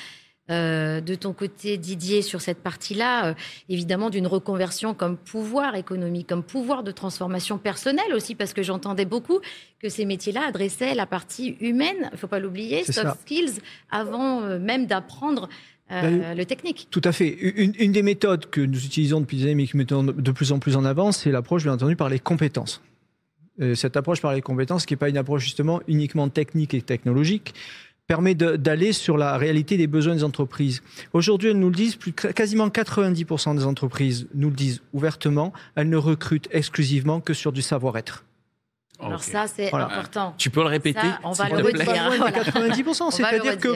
Euh, 0.51 1.03
de 1.03 1.15
ton 1.15 1.35
côté, 1.35 1.77
Didier, 1.77 2.23
sur 2.23 2.41
cette 2.41 2.59
partie-là, 2.59 3.27
euh, 3.27 3.35
évidemment, 3.69 4.09
d'une 4.09 4.27
reconversion 4.27 4.95
comme 4.95 5.19
pouvoir 5.19 5.75
économique, 5.75 6.27
comme 6.27 6.43
pouvoir 6.43 6.83
de 6.83 6.91
transformation 6.91 7.59
personnelle 7.59 8.15
aussi, 8.15 8.35
parce 8.35 8.55
que 8.55 8.63
j'entendais 8.63 9.05
beaucoup 9.05 9.41
que 9.79 9.91
ces 9.91 10.07
métiers-là 10.07 10.47
adressaient 10.49 10.95
la 10.95 11.05
partie 11.05 11.57
humaine, 11.61 11.97
il 12.01 12.13
ne 12.13 12.17
faut 12.17 12.29
pas 12.29 12.39
l'oublier, 12.39 12.83
soft 12.85 13.21
skills, 13.23 13.61
avant 13.91 14.43
euh, 14.43 14.59
même 14.59 14.87
d'apprendre 14.87 15.51
ben, 15.91 16.37
le 16.37 16.45
technique. 16.45 16.89
Tout 16.91 17.01
à 17.05 17.13
fait. 17.13 17.29
Une, 17.29 17.93
des 17.93 18.03
méthodes 18.03 18.51
que 18.51 18.61
nous 18.61 18.85
utilisons 18.85 19.21
depuis 19.21 19.39
des 19.39 19.45
années, 19.45 19.55
mais 19.55 19.67
qui 19.67 19.77
met 19.79 19.87
de 19.87 20.31
plus 20.33 20.53
en 20.53 20.59
plus 20.59 20.77
en 20.77 20.85
avant, 20.85 21.13
c'est 21.13 21.31
l'approche, 21.31 21.63
bien 21.63 21.73
entendu, 21.73 21.97
par 21.97 22.11
les 22.11 22.19
compétences. 22.19 22.83
cette 23.75 23.97
approche 23.97 24.21
par 24.21 24.35
les 24.35 24.43
compétences, 24.43 24.85
qui 24.85 24.93
n'est 24.93 24.99
pas 24.99 25.09
une 25.09 25.17
approche 25.17 25.45
justement 25.45 25.81
uniquement 25.89 26.29
technique 26.29 26.75
et 26.75 26.83
technologique, 26.83 27.55
permet 28.09 28.35
d'aller 28.35 28.93
sur 28.95 29.19
la 29.19 29.37
réalité 29.37 29.77
des 29.77 29.87
besoins 29.87 30.15
des 30.15 30.25
entreprises. 30.25 30.83
Aujourd'hui, 31.13 31.51
elles 31.51 31.59
nous 31.59 31.69
le 31.69 31.77
disent, 31.77 31.95
plus, 31.95 32.13
quasiment 32.13 32.69
90% 32.69 33.55
des 33.55 33.65
entreprises 33.67 34.27
nous 34.35 34.49
le 34.49 34.57
disent 34.57 34.81
ouvertement, 34.95 35.53
elles 35.77 35.91
ne 35.91 35.97
recrutent 35.99 36.49
exclusivement 36.51 37.21
que 37.21 37.35
sur 37.35 37.53
du 37.53 37.61
savoir-être. 37.61 38.25
Alors 38.99 39.23
ça, 39.23 39.47
c'est 39.47 39.73
important. 39.73 40.35
Tu 40.39 40.49
peux 40.49 40.63
le 40.63 40.69
répéter 40.69 41.07
On 41.23 41.33
va 41.33 41.51
le 41.51 41.57
redire. 41.57 41.85
90%, 41.85 43.11
c'est-à-dire 43.13 43.59
que... 43.59 43.69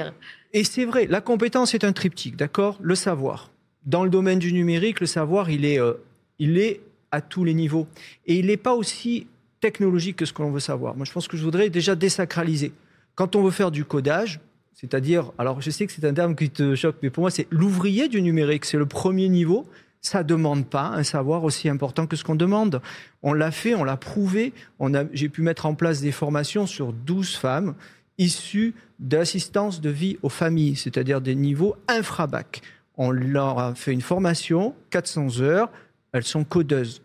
Et 0.55 0.65
c'est 0.65 0.87
vrai, 0.87 1.07
la 1.07 1.21
compétence 1.21 1.75
est 1.75 1.85
un 1.85 1.93
triptyque, 1.93 2.37
d'accord? 2.37 2.79
Le 2.81 2.95
savoir. 2.95 3.51
Dans 3.85 4.03
le 4.03 4.11
domaine 4.11 4.39
du 4.39 4.53
numérique, 4.55 5.01
le 5.01 5.07
savoir, 5.07 5.51
il 5.51 5.65
est, 5.65 5.79
euh, 5.79 5.93
il 6.39 6.59
est 6.59 6.81
à 7.11 7.21
tous 7.21 7.45
les 7.45 7.55
niveaux. 7.55 7.87
Et 8.27 8.37
il 8.37 8.47
n'est 8.47 8.57
pas 8.57 8.75
aussi 8.75 9.27
technologique 9.61 10.17
que 10.17 10.25
ce 10.25 10.33
que 10.33 10.43
l'on 10.43 10.51
veut 10.51 10.61
savoir. 10.61 10.97
Moi, 10.97 11.05
je 11.05 11.13
pense 11.13 11.29
que 11.29 11.37
je 11.37 11.45
voudrais 11.45 11.69
déjà 11.69 11.95
désacraliser. 11.95 12.73
Quand 13.15 13.37
on 13.37 13.43
veut 13.43 13.51
faire 13.51 13.71
du 13.71 13.85
codage, 13.85 14.41
c'est-à-dire, 14.75 15.33
alors 15.39 15.61
je 15.61 15.71
sais 15.71 15.87
que 15.87 15.93
c'est 15.93 16.05
un 16.05 16.15
terme 16.15 16.35
qui 16.35 16.51
te 16.51 16.75
choque, 16.75 16.97
mais 17.03 17.11
pour 17.11 17.23
moi 17.23 17.31
c'est 17.31 17.47
l'ouvrier 17.51 18.09
du 18.09 18.23
numérique, 18.23 18.65
c'est 18.65 18.79
le 18.79 18.87
premier 18.87 19.29
niveau. 19.29 19.67
Ça 20.01 20.25
demande 20.25 20.67
pas 20.67 20.87
un 20.89 21.05
savoir 21.05 21.45
aussi 21.45 21.69
important 21.69 22.09
que 22.09 22.17
ce 22.17 22.25
qu'on 22.25 22.35
demande. 22.35 22.83
On 23.23 23.33
l'a 23.33 23.53
fait, 23.53 23.77
on 23.77 23.85
l'a 23.85 23.97
prouvé. 23.97 24.53
On 24.81 24.95
a, 24.95 25.05
j'ai 25.13 25.29
pu 25.29 25.43
mettre 25.43 25.65
en 25.65 25.77
place 25.77 26.01
des 26.01 26.11
formations 26.11 26.67
sur 26.67 26.93
12 26.93 27.37
femmes 27.37 27.75
issues 28.19 28.75
d'assistance 28.99 29.81
de 29.81 29.91
vie 29.91 30.19
aux 30.23 30.29
familles, 30.29 30.75
c'est-à-dire 30.75 31.21
des 31.21 31.37
niveaux 31.37 31.77
infrabac. 31.87 32.63
On 32.97 33.11
leur 33.11 33.59
a 33.59 33.75
fait 33.75 33.93
une 33.93 34.01
formation, 34.01 34.75
400 34.91 35.41
heures, 35.41 35.71
elles 36.13 36.25
sont 36.25 36.45
codeuses. 36.45 37.03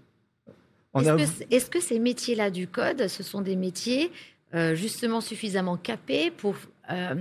Est-ce 0.95 1.69
que 1.69 1.79
ces 1.79 1.99
métiers-là 1.99 2.49
du 2.49 2.67
code, 2.67 3.07
ce 3.07 3.21
sont 3.21 3.41
des 3.41 3.55
métiers 3.55 4.11
euh, 4.53 4.75
justement 4.75 5.21
suffisamment 5.21 5.77
capé 5.77 6.31
pour 6.31 6.55
euh, 6.89 7.15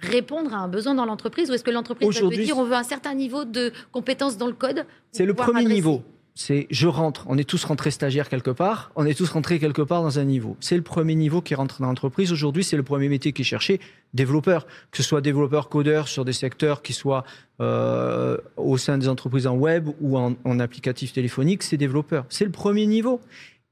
répondre 0.00 0.54
à 0.54 0.58
un 0.58 0.68
besoin 0.68 0.94
dans 0.94 1.04
l'entreprise 1.04 1.50
Ou 1.50 1.54
est-ce 1.54 1.64
que 1.64 1.70
l'entreprise 1.70 2.08
va 2.08 2.28
te 2.28 2.34
dire 2.34 2.56
on 2.56 2.64
veut 2.64 2.74
un 2.74 2.82
certain 2.82 3.14
niveau 3.14 3.44
de 3.44 3.72
compétence 3.92 4.38
dans 4.38 4.46
le 4.46 4.54
code 4.54 4.86
C'est 5.12 5.26
le 5.26 5.34
premier 5.34 5.64
niveau. 5.64 6.02
C'est 6.34 6.66
je 6.70 6.86
rentre. 6.86 7.26
On 7.28 7.36
est 7.36 7.44
tous 7.44 7.64
rentrés 7.64 7.90
stagiaires 7.90 8.30
quelque 8.30 8.50
part. 8.50 8.92
On 8.96 9.04
est 9.04 9.12
tous 9.12 9.28
rentrés 9.28 9.58
quelque 9.58 9.82
part 9.82 10.02
dans 10.02 10.18
un 10.18 10.24
niveau. 10.24 10.56
C'est 10.60 10.76
le 10.76 10.82
premier 10.82 11.14
niveau 11.14 11.42
qui 11.42 11.54
rentre 11.54 11.82
dans 11.82 11.88
l'entreprise. 11.88 12.32
Aujourd'hui, 12.32 12.64
c'est 12.64 12.78
le 12.78 12.82
premier 12.82 13.10
métier 13.10 13.32
qui 13.32 13.42
est 13.42 13.44
cherché. 13.44 13.78
Développeur, 14.14 14.66
que 14.90 14.96
ce 14.96 15.02
soit 15.02 15.20
développeur 15.20 15.68
codeur 15.68 16.08
sur 16.08 16.24
des 16.24 16.32
secteurs 16.32 16.80
qui 16.80 16.94
soient 16.94 17.24
euh, 17.60 18.38
au 18.56 18.78
sein 18.78 18.96
des 18.96 19.08
entreprises 19.08 19.46
en 19.46 19.56
web 19.56 19.88
ou 20.00 20.16
en, 20.16 20.34
en 20.44 20.60
applicatif 20.60 21.12
téléphonique, 21.12 21.62
c'est 21.62 21.76
développeur. 21.76 22.24
C'est 22.30 22.46
le 22.46 22.52
premier 22.52 22.86
niveau. 22.86 23.20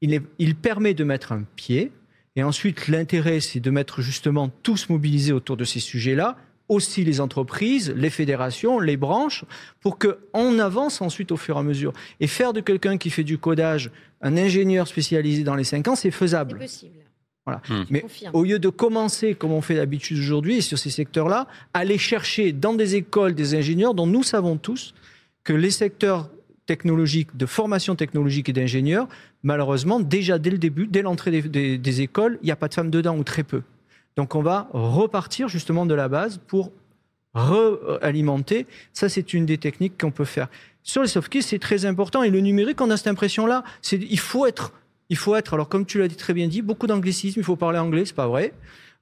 Il, 0.03 0.13
est, 0.13 0.23
il 0.39 0.55
permet 0.55 0.93
de 0.93 1.05
mettre 1.05 1.33
un 1.33 1.45
pied 1.57 1.91
et 2.39 2.45
ensuite, 2.45 2.87
l'intérêt, 2.87 3.41
c'est 3.41 3.59
de 3.59 3.69
mettre 3.69 4.01
justement 4.01 4.49
tous 4.63 4.91
mobilisés 4.91 5.33
autour 5.33 5.57
de 5.57 5.65
ces 5.65 5.81
sujets-là, 5.81 6.37
aussi 6.69 7.03
les 7.03 7.21
entreprises, 7.21 7.93
les 7.97 8.11
fédérations, 8.11 8.79
les 8.79 8.97
branches, 8.97 9.45
pour 9.81 9.99
qu'on 9.99 10.59
avance 10.61 11.03
ensuite 11.03 11.33
au 11.33 11.37
fur 11.37 11.57
et 11.57 11.59
à 11.59 11.63
mesure. 11.65 11.93
Et 12.21 12.29
faire 12.29 12.53
de 12.53 12.61
quelqu'un 12.61 12.97
qui 12.97 13.11
fait 13.11 13.25
du 13.25 13.39
codage 13.39 13.91
un 14.21 14.37
ingénieur 14.37 14.87
spécialisé 14.87 15.43
dans 15.43 15.57
les 15.57 15.65
cinq 15.65 15.89
ans, 15.89 15.97
c'est 15.97 16.13
faisable. 16.13 16.59
C'est 16.61 16.67
possible. 16.67 17.05
Voilà. 17.45 17.61
Hmm. 17.69 17.85
Mais 17.91 18.05
au 18.33 18.45
lieu 18.45 18.61
de 18.61 18.69
commencer, 18.69 19.35
comme 19.35 19.51
on 19.51 19.61
fait 19.61 19.75
d'habitude 19.75 20.19
aujourd'hui, 20.19 20.63
sur 20.63 20.79
ces 20.79 20.91
secteurs-là, 20.91 21.49
aller 21.75 21.99
chercher 21.99 22.53
dans 22.53 22.75
des 22.75 22.95
écoles 22.95 23.35
des 23.35 23.57
ingénieurs 23.57 23.95
dont 23.95 24.07
nous 24.07 24.23
savons 24.23 24.59
tous 24.59 24.95
que 25.43 25.55
les 25.55 25.73
secteurs 25.73 26.31
technologique, 26.69 27.35
de 27.35 27.47
formation 27.47 27.97
technologique 27.97 28.51
et 28.51 28.53
d'ingénieurs, 28.53 29.09
malheureusement, 29.43 30.01
déjà 30.01 30.39
dès 30.39 30.51
le 30.51 30.59
début, 30.59 30.87
dès 30.87 31.03
l'entrée 31.03 31.43
des, 31.43 32.01
écoles, 32.01 32.39
il 32.43 32.47
n'y 32.47 32.53
a 32.53 32.57
pas 32.57 32.69
de 32.69 32.75
femmes 32.75 32.91
dedans 32.91 33.17
ou 33.17 33.25
très 33.25 33.43
peu. 33.43 33.63
Donc 34.17 34.35
on 34.35 34.43
va 34.43 34.69
repartir 34.73 35.49
justement 35.49 35.87
de 35.87 35.95
la 35.95 36.09
base 36.09 36.41
pour 36.47 36.73
réalimenter. 37.35 38.67
Ça, 38.93 39.09
c'est 39.09 39.33
une 39.35 39.47
des 39.47 39.59
techniques 39.59 40.01
qu'on 40.01 40.11
peut 40.11 40.25
faire. 40.25 40.49
Sur 40.83 41.03
les 41.03 41.09
soft 41.09 41.41
c'est 41.41 41.59
très 41.59 41.85
important. 41.85 42.23
Et 42.23 42.31
le 42.31 42.41
numérique, 42.41 42.81
on 42.81 42.91
a 42.91 42.97
cette 42.97 43.09
impression-là. 43.09 43.63
Il 43.93 44.19
faut 44.19 44.47
être, 44.47 44.73
il 45.09 45.17
faut 45.17 45.37
être. 45.37 45.55
Alors, 45.55 45.69
comme 45.69 45.87
tu 45.87 45.99
l'as 45.99 46.09
très 46.09 46.35
bien 46.35 46.49
dit, 46.49 46.63
beaucoup 46.63 46.87
d'anglicisme. 46.87 47.41
Il 47.41 47.45
faut 47.45 47.57
parler 47.57 47.79
anglais, 47.79 48.05
c'est 48.05 48.17
pas 48.17 48.27
vrai. 48.27 48.53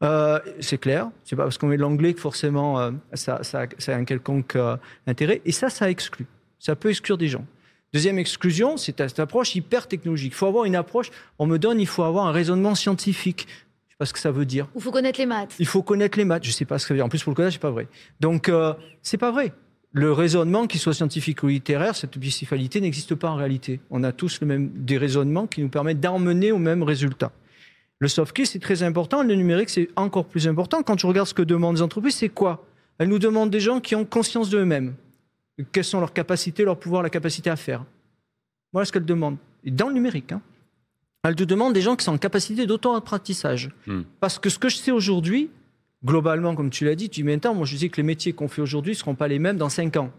Euh, 0.03 0.39
c'est 0.61 0.79
clair. 0.79 1.11
C'est 1.25 1.37
pas 1.37 1.45
parce 1.45 1.59
qu'on 1.59 1.69
met 1.69 1.77
de 1.77 1.83
l'anglais 1.83 2.13
que 2.13 2.21
forcément 2.21 2.81
euh, 2.81 2.91
ça, 3.15 3.43
ça, 3.43 3.67
a 3.87 3.95
un 3.95 4.05
quelconque 4.05 4.57
euh, 4.57 4.77
intérêt. 5.07 5.41
Et 5.45 5.53
ça, 5.53 5.71
ça 5.71 5.89
exclut. 5.91 6.27
Ça 6.59 6.77
peut 6.77 6.91
exclure 6.91 7.17
des 7.17 7.29
gens. 7.29 7.45
Deuxième 7.93 8.19
exclusion, 8.19 8.77
c'est 8.77 8.99
cette 8.99 9.21
approche 9.21 9.55
hyper 9.55 9.87
technologique. 9.87 10.33
Il 10.33 10.37
faut 10.37 10.47
avoir 10.47 10.65
une 10.65 10.77
approche, 10.77 11.11
on 11.39 11.47
me 11.47 11.59
donne, 11.59 11.81
il 11.81 11.87
faut 11.87 12.03
avoir 12.03 12.27
un 12.27 12.33
raisonnement 12.33 12.75
scientifique. 12.75 13.47
Je 13.49 13.55
ne 13.55 13.91
sais 13.91 13.97
pas 13.99 14.07
ce 14.07 14.13
que 14.13 14.19
ça 14.19 14.31
veut 14.31 14.45
dire. 14.45 14.69
Il 14.75 14.83
faut 14.83 14.91
connaître 14.91 15.19
les 15.19 15.27
maths. 15.27 15.55
Il 15.59 15.67
faut 15.67 15.83
connaître 15.83 16.19
les 16.19 16.25
maths. 16.25 16.45
Je 16.45 16.51
ne 16.51 16.55
sais 16.55 16.65
pas 16.65 16.79
ce 16.79 16.85
que 16.85 16.89
ça 16.89 16.95
veut 16.95 16.99
dire. 16.99 17.07
En 17.07 17.09
plus, 17.09 17.23
pour 17.23 17.31
le 17.31 17.37
codage, 17.37 17.55
c'est 17.55 17.59
pas 17.59 17.71
vrai. 17.71 17.89
Donc, 18.21 18.49
euh, 18.49 18.75
c'est 19.03 19.19
pas 19.19 19.31
vrai. 19.31 19.53
Le 19.93 20.13
raisonnement, 20.13 20.67
qu'il 20.67 20.81
soit 20.81 20.93
scientifique 20.93 21.43
ou 21.43 21.47
littéraire, 21.47 21.97
cette 21.97 22.19
bicéphalité 22.19 22.81
n'existe 22.83 23.15
pas 23.15 23.31
en 23.31 23.37
réalité. 23.37 23.81
On 23.91 24.03
a 24.05 24.13
tous 24.13 24.41
le 24.43 24.47
même, 24.47 24.71
des 24.75 24.99
raisonnements 24.99 25.47
qui 25.47 25.63
nous 25.63 25.71
permettent 25.71 26.01
d'emmener 26.01 26.53
au 26.53 26.59
même 26.59 26.83
résultat. 26.83 27.33
Le 27.99 28.09
soft 28.09 28.31
skill, 28.31 28.47
c'est 28.47 28.59
très 28.59 28.83
important. 28.83 29.23
Le 29.23 29.35
numérique, 29.35 29.71
c'est 29.71 29.89
encore 29.97 30.27
plus 30.27 30.49
important. 30.49 30.83
Quand 30.83 30.97
tu 30.97 31.07
regardes 31.07 31.29
ce 31.29 31.35
que 31.35 31.41
demandent 31.41 31.77
les 31.77 31.83
entreprises, 31.83 32.17
c'est 32.17 32.29
quoi? 32.29 32.67
Elles 32.99 33.09
nous 33.09 33.19
demandent 33.19 33.49
des 33.49 33.61
gens 33.61 33.81
qui 33.81 33.95
ont 33.95 34.05
conscience 34.05 34.51
d'eux-mêmes 34.51 34.95
quelles 35.65 35.85
sont 35.85 36.01
leurs 36.01 36.13
capacités, 36.13 36.65
leur 36.65 36.79
pouvoir, 36.79 37.03
la 37.03 37.11
capacité 37.11 37.51
à 37.51 37.57
faire. 37.57 37.85
Voilà 38.73 38.85
ce 38.85 38.93
qu'elle 38.93 39.05
demande. 39.05 39.37
Et 39.65 39.71
dans 39.71 39.89
le 39.89 39.95
numérique, 39.95 40.33
hein, 40.33 40.43
elle 41.25 41.35
te 41.35 41.45
demande 41.45 41.73
des 41.73 41.81
gens 41.81 41.97
qui 41.97 42.05
sont 42.05 42.13
en 42.13 42.19
capacité 42.19 42.67
d'auto-apprentissage. 42.67 43.71
Hmm. 43.87 44.03
Parce 44.21 44.39
que 44.39 44.49
ce 44.49 44.59
que 44.59 44.69
je 44.69 44.77
sais 44.77 44.91
aujourd'hui, 44.91 45.51
globalement, 46.05 46.55
comme 46.55 46.71
tu 46.71 46.85
l'as 46.85 46.95
dit, 46.95 47.09
tu 47.09 47.23
dis, 47.23 47.41
temps, 47.41 47.55
moi 47.55 47.67
je 47.67 47.77
dis 47.77 47.91
que 47.91 47.97
les 47.97 48.03
métiers 48.03 48.33
qu'on 48.33 48.49
fait 48.49 48.63
aujourd'hui 48.63 48.93
ne 48.93 48.97
seront 48.97 49.15
pas 49.15 49.29
les 49.29 49.39
mêmes 49.39 49.57
dans 49.57 49.69
5 49.69 49.97
ans. 49.97 50.11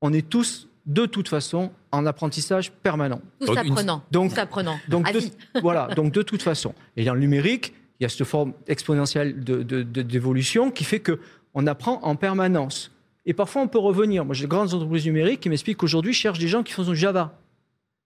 On 0.00 0.12
est 0.12 0.28
tous, 0.28 0.68
de 0.86 1.06
toute 1.06 1.28
façon, 1.28 1.70
en 1.92 2.06
apprentissage 2.06 2.72
permanent. 2.72 3.20
Tous 3.40 3.56
apprenants. 3.56 4.02
Donc, 4.10 4.32
tous 4.32 4.38
apprenants. 4.38 4.78
Donc, 4.88 5.06
voilà, 5.62 5.88
donc 5.94 6.12
de 6.12 6.22
toute 6.22 6.42
façon. 6.42 6.74
Et 6.96 7.04
dans 7.04 7.14
le 7.14 7.20
numérique, 7.20 7.74
il 7.98 8.04
y 8.04 8.06
a 8.06 8.08
cette 8.08 8.24
forme 8.24 8.52
exponentielle 8.68 9.42
d'évolution 9.42 10.66
de, 10.66 10.70
de, 10.70 10.74
qui 10.74 10.84
fait 10.84 11.00
qu'on 11.00 11.66
apprend 11.66 12.00
en 12.04 12.14
permanence. 12.14 12.92
Et 13.28 13.34
parfois, 13.34 13.60
on 13.60 13.68
peut 13.68 13.78
revenir. 13.78 14.24
Moi, 14.24 14.34
j'ai 14.34 14.44
de 14.44 14.48
grandes 14.48 14.72
entreprises 14.72 15.04
numériques 15.04 15.40
qui 15.40 15.50
m'expliquent 15.50 15.76
qu'aujourd'hui, 15.76 16.14
je 16.14 16.18
cherche 16.18 16.38
des 16.38 16.48
gens 16.48 16.62
qui 16.62 16.72
font 16.72 16.82
du 16.82 16.96
Java. 16.96 17.38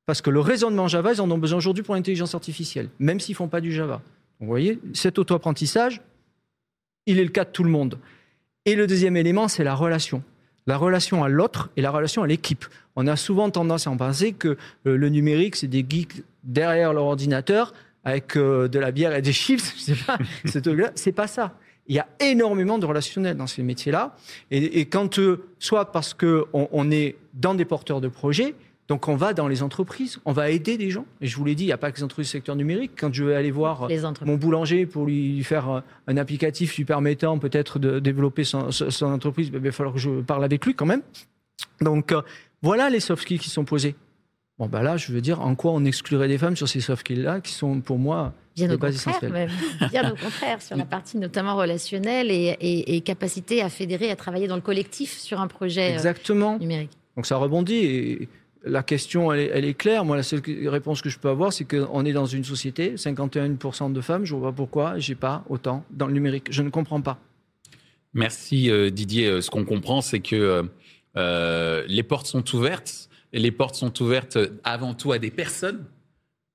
Parce 0.05 0.21
que 0.21 0.31
le 0.31 0.41
raisonnement 0.41 0.88
Java, 0.88 1.12
ils 1.12 1.21
en 1.21 1.31
ont 1.31 1.38
besoin 1.38 1.59
aujourd'hui 1.59 1.85
pour 1.85 1.95
l'intelligence 1.95 2.35
artificielle, 2.35 2.88
même 2.99 3.21
s'ils 3.21 3.35
ne 3.35 3.37
font 3.37 3.47
pas 3.47 3.61
du 3.61 3.71
Java. 3.71 4.02
vous 4.41 4.49
voyez, 4.49 4.81
cet 4.95 5.21
auto-apprentissage, 5.21 6.00
il 7.07 7.21
est 7.21 7.25
le 7.25 7.31
cas 7.31 7.45
de 7.45 7.50
tout 7.50 7.62
le 7.62 7.71
monde. 7.71 8.00
Et 8.64 8.75
le 8.75 8.88
deuxième 8.88 9.17
élément, 9.17 9.47
c'est 9.47 9.62
la 9.62 9.76
relation. 9.76 10.25
La 10.67 10.76
relation 10.76 11.23
à 11.23 11.29
l'autre 11.29 11.71
et 11.76 11.83
la 11.83 11.93
relation 11.93 12.25
à 12.25 12.26
l'équipe. 12.26 12.64
On 12.97 13.07
a 13.07 13.14
souvent 13.14 13.49
tendance 13.49 13.87
à 13.87 13.91
en 13.91 13.97
penser 13.97 14.33
que 14.33 14.57
euh, 14.87 14.97
le 14.97 15.09
numérique, 15.09 15.55
c'est 15.55 15.69
des 15.69 15.87
geeks 15.88 16.25
derrière 16.43 16.93
leur 16.93 17.05
ordinateur 17.05 17.73
avec 18.02 18.37
euh, 18.37 18.67
de 18.67 18.81
la 18.81 18.91
bière 18.91 19.14
et 19.14 19.23
des 19.23 19.33
chips. 19.33 19.61
Sais 19.79 19.95
pas. 19.95 20.19
c'est 20.97 21.12
pas 21.12 21.29
ça. 21.29 21.57
Il 21.89 21.97
y 21.97 21.99
a 21.99 22.07
énormément 22.21 22.79
de 22.79 22.87
relationnel 22.87 23.37
dans 23.37 23.47
ces 23.47 23.62
métiers-là. 23.62 24.17
Et, 24.51 24.87
quand, 24.87 25.19
euh, 25.19 25.45
soit 25.59 25.93
parce 25.93 26.15
qu'on 26.15 26.47
on 26.53 26.91
est 26.91 27.17
dans 27.35 27.55
des 27.55 27.65
porteurs 27.65 28.01
de 28.01 28.09
projets, 28.09 28.55
donc 28.89 29.09
on 29.09 29.17
va 29.17 29.33
dans 29.33 29.49
les 29.49 29.62
entreprises, 29.62 30.21
on 30.25 30.33
va 30.33 30.51
aider 30.51 30.77
des 30.77 30.91
gens. 30.91 31.07
Et 31.21 31.27
je 31.27 31.37
vous 31.37 31.45
l'ai 31.45 31.55
dit, 31.55 31.65
il 31.65 31.69
n'y 31.69 31.73
a 31.73 31.79
pas 31.79 31.91
que 31.91 31.97
les 31.97 32.03
entreprises 32.03 32.29
du 32.29 32.33
secteur 32.33 32.57
numérique. 32.57 32.93
Quand 32.97 33.12
je 33.12 33.25
vais 33.25 33.35
aller 33.35 33.51
voir 33.51 33.89
mon 34.25 34.37
boulanger 34.37 34.87
pour 34.87 35.07
lui 35.07 35.43
faire 35.45 35.83
un 36.07 36.17
applicatif 36.17 36.77
lui 36.77 36.85
permettant 36.85 37.39
peut-être 37.39 37.79
de 37.79 38.01
développer 38.01 38.45
son, 38.45 38.69
entreprise, 39.03 39.51
ben, 39.51 39.59
il 39.59 39.65
va 39.65 39.73
falloir 39.73 39.95
que 39.95 40.01
je 40.01 40.21
parle 40.21 40.45
avec 40.45 40.65
lui 40.67 40.75
quand 40.75 40.87
même. 40.87 41.03
Donc 41.81 42.12
euh, 42.12 42.23
voilà 42.61 42.91
les 42.91 43.01
soft 43.01 43.23
skills 43.23 43.39
qui 43.39 43.51
sont 43.51 43.65
posés. 43.65 43.95
Bon, 44.59 44.67
ben 44.67 44.83
là, 44.83 44.97
je 44.97 45.13
veux 45.13 45.21
dire, 45.21 45.41
en 45.41 45.55
quoi 45.55 45.73
on 45.73 45.85
exclurait 45.85 46.29
des 46.29 46.39
femmes 46.39 46.57
sur 46.57 46.69
ces 46.69 46.81
soft 46.81 47.01
skills-là, 47.01 47.41
qui 47.41 47.53
sont 47.53 47.81
pour 47.81 47.99
moi 47.99 48.35
Bien 48.55 48.71
au 48.71 48.77
contraire, 48.77 49.19
bien 49.91 50.11
au 50.11 50.15
contraire, 50.15 50.61
sur 50.61 50.77
la 50.77 50.85
partie 50.85 51.17
notamment 51.17 51.57
relationnelle 51.57 52.29
et, 52.31 53.01
capacité 53.01 53.63
à 53.63 53.71
fédérer, 53.71 54.11
à 54.11 54.17
travailler 54.17 54.47
dans 54.47 54.57
le 54.57 54.63
collectif 54.63 55.19
sur 55.19 55.41
un 55.41 55.49
projet 55.49 55.91
euh, 55.91 55.95
Exactement. 55.95 56.59
numérique. 56.59 56.91
Donc 57.17 57.25
ça 57.25 57.37
rebondit 57.37 57.77
et 57.77 58.29
la 58.65 58.83
question, 58.83 59.33
elle 59.33 59.65
est, 59.65 59.75
claire. 59.75 60.05
Moi, 60.05 60.17
la 60.17 60.23
seule 60.23 60.43
réponse 60.67 61.01
que 61.01 61.09
je 61.09 61.19
peux 61.19 61.31
avoir, 61.31 61.53
c'est 61.53 61.65
qu'on 61.65 62.05
est 62.05 62.13
dans 62.13 62.27
une 62.27 62.45
société, 62.45 62.95
51% 62.95 63.93
de 63.93 64.01
femmes, 64.01 64.25
je 64.25 64.35
ne 64.35 64.41
vois 64.41 64.51
pas 64.51 64.57
pourquoi 64.57 64.99
j'ai 64.99 65.15
pas 65.15 65.45
autant 65.49 65.83
dans 65.91 66.07
le 66.07 66.13
numérique. 66.13 66.49
Je 66.51 66.63
ne 66.63 66.69
comprends 66.69 67.01
pas. 67.01 67.19
Merci 68.15 68.71
euh, 68.71 68.91
Didier. 68.91 69.27
Euh, 69.27 69.41
ce 69.41 69.51
qu'on 69.51 69.65
comprend, 69.65 70.03
c'est 70.03 70.21
que 70.21 70.69
les 71.17 72.03
portes 72.03 72.27
sont 72.27 72.55
ouvertes. 72.55 73.09
Les 73.33 73.51
portes 73.51 73.75
sont 73.75 74.03
ouvertes 74.03 74.39
avant 74.65 74.95
tout 74.95 75.12
à 75.12 75.19
des 75.19 75.31
personnes 75.31 75.85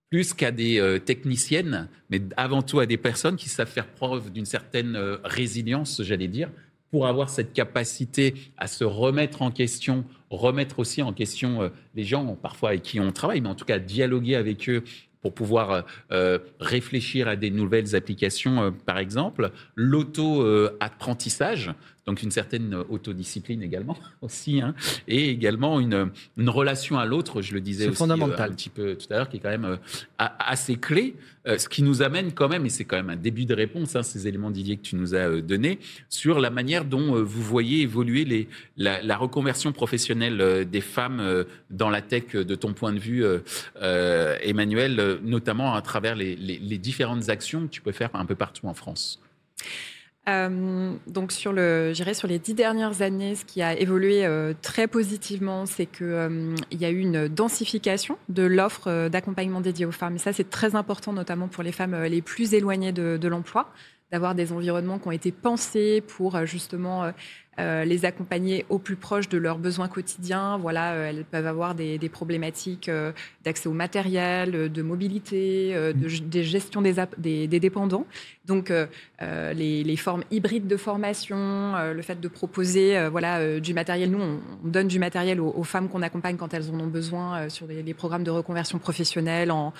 plus 0.10 0.34
qu'à 0.34 0.52
des 0.52 0.80
euh, 0.80 1.00
techniciennes, 1.00 1.90
mais 2.10 2.22
avant 2.38 2.62
tout 2.62 2.80
à 2.80 2.86
des 2.86 2.98
personnes 2.98 3.36
qui 3.36 3.50
savent 3.50 3.70
faire 3.70 3.88
preuve 3.88 4.32
d'une 4.32 4.46
certaine 4.46 4.96
euh, 4.96 5.18
résilience, 5.24 6.02
j'allais 6.04 6.30
dire, 6.30 6.50
pour 6.92 7.08
avoir 7.08 7.30
cette 7.30 7.52
capacité 7.52 8.34
à 8.58 8.68
se 8.68 8.86
remettre 8.86 9.42
en 9.42 9.52
question, 9.52 10.06
remettre 10.30 10.80
aussi 10.80 11.02
en 11.02 11.12
question 11.12 11.62
euh, 11.62 11.70
les 11.96 12.06
gens 12.06 12.38
parfois 12.42 12.70
avec 12.70 12.84
qui 12.84 13.02
on 13.02 13.12
travaille, 13.12 13.42
mais 13.42 13.50
en 13.50 13.56
tout 13.56 13.66
cas 13.66 13.80
dialoguer 13.80 14.36
avec 14.36 14.70
eux 14.70 14.84
pour 15.22 15.34
pouvoir 15.34 15.84
réfléchir 16.60 17.28
à 17.28 17.36
des 17.36 17.50
nouvelles 17.50 17.96
applications, 17.96 18.72
par 18.86 19.00
exemple. 19.00 19.52
L'auto-apprentissage, 19.76 21.74
donc 22.08 22.24
une 22.24 22.32
certaine 22.32 22.74
autodiscipline 22.90 23.62
également 23.62 23.98
aussi, 24.22 24.62
hein, 24.62 24.74
et 25.08 25.30
également 25.30 25.80
une, 25.80 26.10
une 26.38 26.50
relation 26.50 26.98
à 26.98 27.06
l'autre, 27.06 27.42
je 27.42 27.54
le 27.54 27.62
disais 27.62 27.88
aussi 27.88 27.98
fondamental. 27.98 28.50
Euh, 28.50 28.52
un 28.54 28.56
petit 28.56 28.70
peu 28.70 28.96
tout 28.96 29.08
à 29.12 29.18
l'heure, 29.18 29.30
qui 29.30 29.38
est 29.38 29.40
quand 29.42 29.50
même 29.50 29.66
euh, 29.66 29.78
assez 30.18 30.78
clé, 30.78 31.16
euh, 31.48 31.58
ce 31.58 31.68
qui 31.68 31.84
nous 31.84 32.02
amène 32.02 32.32
quand 32.32 32.48
même, 32.48 32.66
et 32.66 32.70
c'est 32.70 32.86
quand 32.86 32.96
même 32.96 33.10
un 33.10 33.18
début 33.18 33.46
de 33.46 33.54
réponse, 33.54 33.96
hein, 33.96 34.04
ces 34.04 34.28
éléments 34.28 34.52
Didier 34.52 34.78
que 34.78 34.84
tu 34.84 34.96
nous 34.96 35.16
as 35.16 35.42
donnés, 35.42 35.80
sur 36.08 36.40
la 36.40 36.50
manière 36.50 36.86
dont 36.86 37.22
vous 37.22 37.42
voyez 37.42 37.82
évoluer 37.82 38.24
les, 38.24 38.48
la, 38.78 39.18
reconversion 39.18 39.74
professionnelle 39.74 40.66
des 40.70 40.82
femmes 40.82 41.46
dans 41.70 41.90
la 41.90 42.02
tech 42.02 42.32
de 42.32 42.56
ton 42.56 42.74
point 42.74 42.94
de 42.94 43.00
vue, 43.00 43.26
Emmanuel, 43.82 45.20
notamment 45.24 45.76
à 45.76 45.82
travers 45.82 46.16
les, 46.16 46.36
les 46.36 46.78
différentes 46.78 47.30
actions 47.30 47.68
que 47.68 47.72
tu 47.72 47.82
peux 47.82 47.92
faire 47.92 48.10
un 48.14 48.26
peu 48.26 48.36
partout 48.36 48.68
en 48.68 48.74
France. 48.74 49.20
Euh, 50.28 50.94
donc 51.08 51.32
sur 51.32 51.54
le, 51.54 51.94
sur 51.94 52.28
les 52.28 52.40
dix 52.40 52.54
dernières 52.54 53.02
années, 53.02 53.36
ce 53.36 53.46
qui 53.46 53.62
a 53.62 53.78
évolué 53.78 54.26
euh, 54.26 54.54
très 54.62 54.88
positivement, 54.88 55.66
c'est 55.66 55.86
qu'il 55.86 56.06
euh, 56.06 56.56
y 56.72 56.84
a 56.84 56.90
eu 56.90 57.00
une 57.00 57.28
densification 57.30 58.18
de 58.28 58.44
l'offre 58.44 59.08
d'accompagnement 59.08 59.62
dédiée 59.62 59.86
aux 59.86 59.92
femmes. 59.92 60.16
Et 60.16 60.20
ça, 60.20 60.34
c'est 60.34 60.50
très 60.50 60.76
important, 60.76 61.14
notamment 61.14 61.48
pour 61.48 61.64
les 61.64 61.72
femmes 61.72 61.96
les 62.04 62.22
plus 62.22 62.54
éloignées 62.54 62.92
de 62.92 63.28
l'emploi, 63.28 63.72
d'avoir 64.12 64.36
des 64.36 64.52
environnements 64.52 65.00
qui 65.00 65.08
ont 65.08 65.12
été 65.12 65.32
pensés 65.32 66.02
pour 66.02 66.46
justement 66.46 67.12
euh, 67.60 67.86
les 67.86 68.06
accompagner 68.06 68.68
au 68.70 68.78
plus 68.78 68.96
proche 68.96 69.30
de 69.30 69.38
leurs 69.40 69.58
besoins 69.58 69.88
quotidiens. 69.88 70.60
Voilà, 70.60 70.94
euh, 70.94 71.10
elles 71.10 71.26
peuvent 71.26 71.48
avoir 71.48 71.74
des, 71.74 71.98
problématiques 72.08 72.88
euh, 72.88 73.12
d'accès 73.44 73.68
au 73.68 73.74
matériel, 73.74 74.72
de 74.72 74.82
mobilité, 74.84 75.74
de, 75.74 76.42
gestion 76.44 76.84
des, 76.84 77.48
dépendants. 77.48 78.06
Donc, 78.46 78.72
les, 79.20 79.98
formes 79.98 80.24
hybrides 80.30 80.68
de 80.68 80.78
formation, 80.78 81.74
le 81.94 82.02
fait 82.04 82.20
de 82.20 82.28
proposer 82.28 83.08
voilà, 83.10 83.60
du 83.60 83.74
matériel. 83.74 84.12
Nous, 84.12 84.22
on, 84.22 84.68
donne 84.68 84.88
du 84.88 85.00
matériel 85.00 85.42
aux, 85.42 85.64
femmes 85.64 85.90
qu'on 85.90 86.04
accompagne 86.04 86.38
quand 86.38 86.54
elles 86.54 86.70
en 86.70 86.80
ont 86.80 86.88
besoin 86.88 87.50
sur 87.50 87.66
les, 87.68 87.94
programmes 87.94 88.24
de 88.24 88.32
reconversion 88.32 88.78
professionnelle 88.78 89.52
en, 89.52 89.74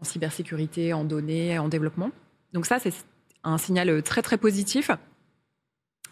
en 0.00 0.04
cybersécurité, 0.04 0.92
en 0.92 1.04
données, 1.04 1.58
en 1.58 1.68
développement. 1.68 2.10
Donc 2.52 2.66
ça, 2.66 2.78
c'est 2.78 2.92
un 3.44 3.58
signal 3.58 4.02
très, 4.02 4.22
très 4.22 4.38
positif. 4.38 4.90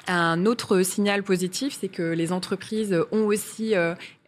Un 0.07 0.47
autre 0.47 0.83
signal 0.83 1.23
positif, 1.23 1.77
c'est 1.79 1.89
que 1.89 2.03
les 2.03 2.33
entreprises 2.33 2.97
ont 3.13 3.27
aussi 3.27 3.75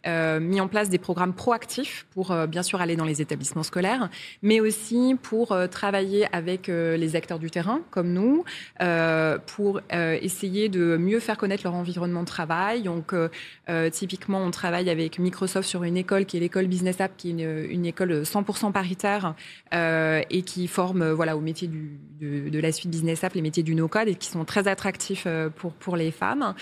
euh, 0.07 0.33
euh, 0.33 0.39
mis 0.39 0.61
en 0.61 0.67
place 0.67 0.89
des 0.89 0.97
programmes 0.97 1.33
proactifs 1.33 2.05
pour 2.11 2.31
euh, 2.31 2.47
bien 2.47 2.63
sûr 2.63 2.81
aller 2.81 2.95
dans 2.95 3.05
les 3.05 3.21
établissements 3.21 3.63
scolaires, 3.63 4.09
mais 4.41 4.59
aussi 4.59 5.15
pour 5.21 5.51
euh, 5.51 5.67
travailler 5.67 6.27
avec 6.33 6.67
les 6.67 7.15
acteurs 7.15 7.39
du 7.39 7.49
terrain 7.49 7.81
comme 7.91 8.13
nous, 8.13 8.43
pour 9.47 9.81
essayer 9.89 10.69
de 10.69 10.97
mieux 10.97 11.19
faire 11.19 11.37
connaître 11.37 11.63
leur 11.63 11.73
environnement 11.73 12.21
de 12.21 12.27
travail. 12.27 12.83
Donc 12.83 13.13
typiquement, 13.91 14.39
on 14.39 14.51
travaille 14.51 14.89
avec 14.89 15.19
Microsoft 15.19 15.67
sur 15.67 15.83
une 15.83 15.97
école 15.97 16.25
qui 16.25 16.37
est 16.37 16.39
l'école 16.39 16.67
Business 16.67 17.01
App, 17.01 17.11
qui 17.17 17.29
est 17.29 17.67
une, 17.69 17.85
école 17.85 18.21
100% 18.21 18.71
paritaire 18.71 19.35
et 19.71 20.41
qui 20.43 20.67
forme 20.67 21.11
voilà 21.11 21.35
au 21.35 21.41
métier 21.41 21.67
du, 21.67 21.99
de, 22.19 22.49
de, 22.49 22.59
la 22.59 22.71
suite 22.71 22.91
Business 22.91 23.23
App, 23.23 23.33
les 23.33 23.41
métiers 23.41 23.63
du 23.63 23.75
no-code 23.75 24.07
et 24.07 24.15
qui 24.15 24.27
sont 24.27 24.45
très 24.45 24.67
attractifs 24.67 25.27
pour 25.55 25.73
pour 25.73 25.97
les 25.97 26.11
femmes. 26.11 26.53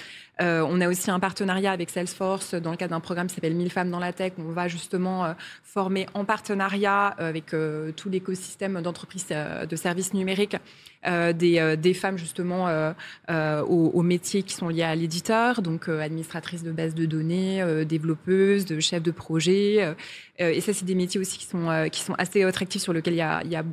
Euh, 0.41 0.65
on 0.67 0.81
a 0.81 0.87
aussi 0.89 1.11
un 1.11 1.19
partenariat 1.19 1.71
avec 1.71 1.89
Salesforce 1.89 2.55
dans 2.55 2.71
le 2.71 2.77
cadre 2.77 2.91
d'un 2.91 2.99
programme 2.99 3.27
qui 3.27 3.35
s'appelle 3.35 3.53
1000 3.53 3.69
femmes 3.69 3.91
dans 3.91 3.99
la 3.99 4.11
tech. 4.11 4.33
On 4.37 4.51
va 4.51 4.67
justement 4.67 5.25
euh, 5.25 5.33
former 5.63 6.07
en 6.13 6.25
partenariat 6.25 7.15
euh, 7.19 7.29
avec 7.29 7.53
tout 7.95 8.09
l'écosystème 8.09 8.81
d'entreprises 8.81 9.27
de 9.27 9.75
services 9.75 10.13
numériques 10.13 10.57
des, 11.03 11.93
femmes 11.93 12.17
justement 12.17 12.93
aux, 13.29 14.01
métiers 14.01 14.43
qui 14.43 14.53
sont 14.53 14.69
liés 14.69 14.83
à 14.83 14.95
l'éditeur, 14.95 15.61
donc 15.61 15.89
administratrices 15.89 16.63
de 16.63 16.71
bases 16.71 16.95
de 16.95 17.05
données, 17.05 17.85
développeuses, 17.85 18.65
de 18.65 18.79
chefs 18.79 19.03
de 19.03 19.11
projet. 19.11 19.95
et 20.39 20.61
ça, 20.61 20.73
c'est 20.73 20.85
des 20.85 20.95
métiers 20.95 21.19
aussi 21.19 21.37
qui 21.37 21.45
sont, 21.45 21.87
qui 21.91 22.01
sont 22.01 22.13
assez 22.17 22.43
attractifs 22.43 22.81
sur 22.81 22.93
lesquels 22.93 23.13
il 23.13 23.17
y 23.17 23.21
a, 23.21 23.41
il 23.43 23.51
y 23.51 23.55
a 23.55 23.63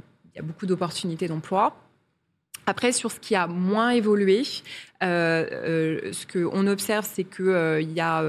beaucoup 0.42 0.66
d'opportunités 0.66 1.28
d'emploi. 1.28 1.76
Après, 2.68 2.92
sur 2.92 3.10
ce 3.10 3.18
qui 3.18 3.34
a 3.34 3.46
moins 3.46 3.90
évolué, 3.90 4.42
euh, 4.42 4.42
euh, 4.42 4.87
ce 5.00 6.26
qu'on 6.26 6.66
observe, 6.66 7.06
c'est 7.10 7.24
qu'il 7.24 7.48
euh, 7.48 7.80
y 7.80 8.00
a 8.00 8.22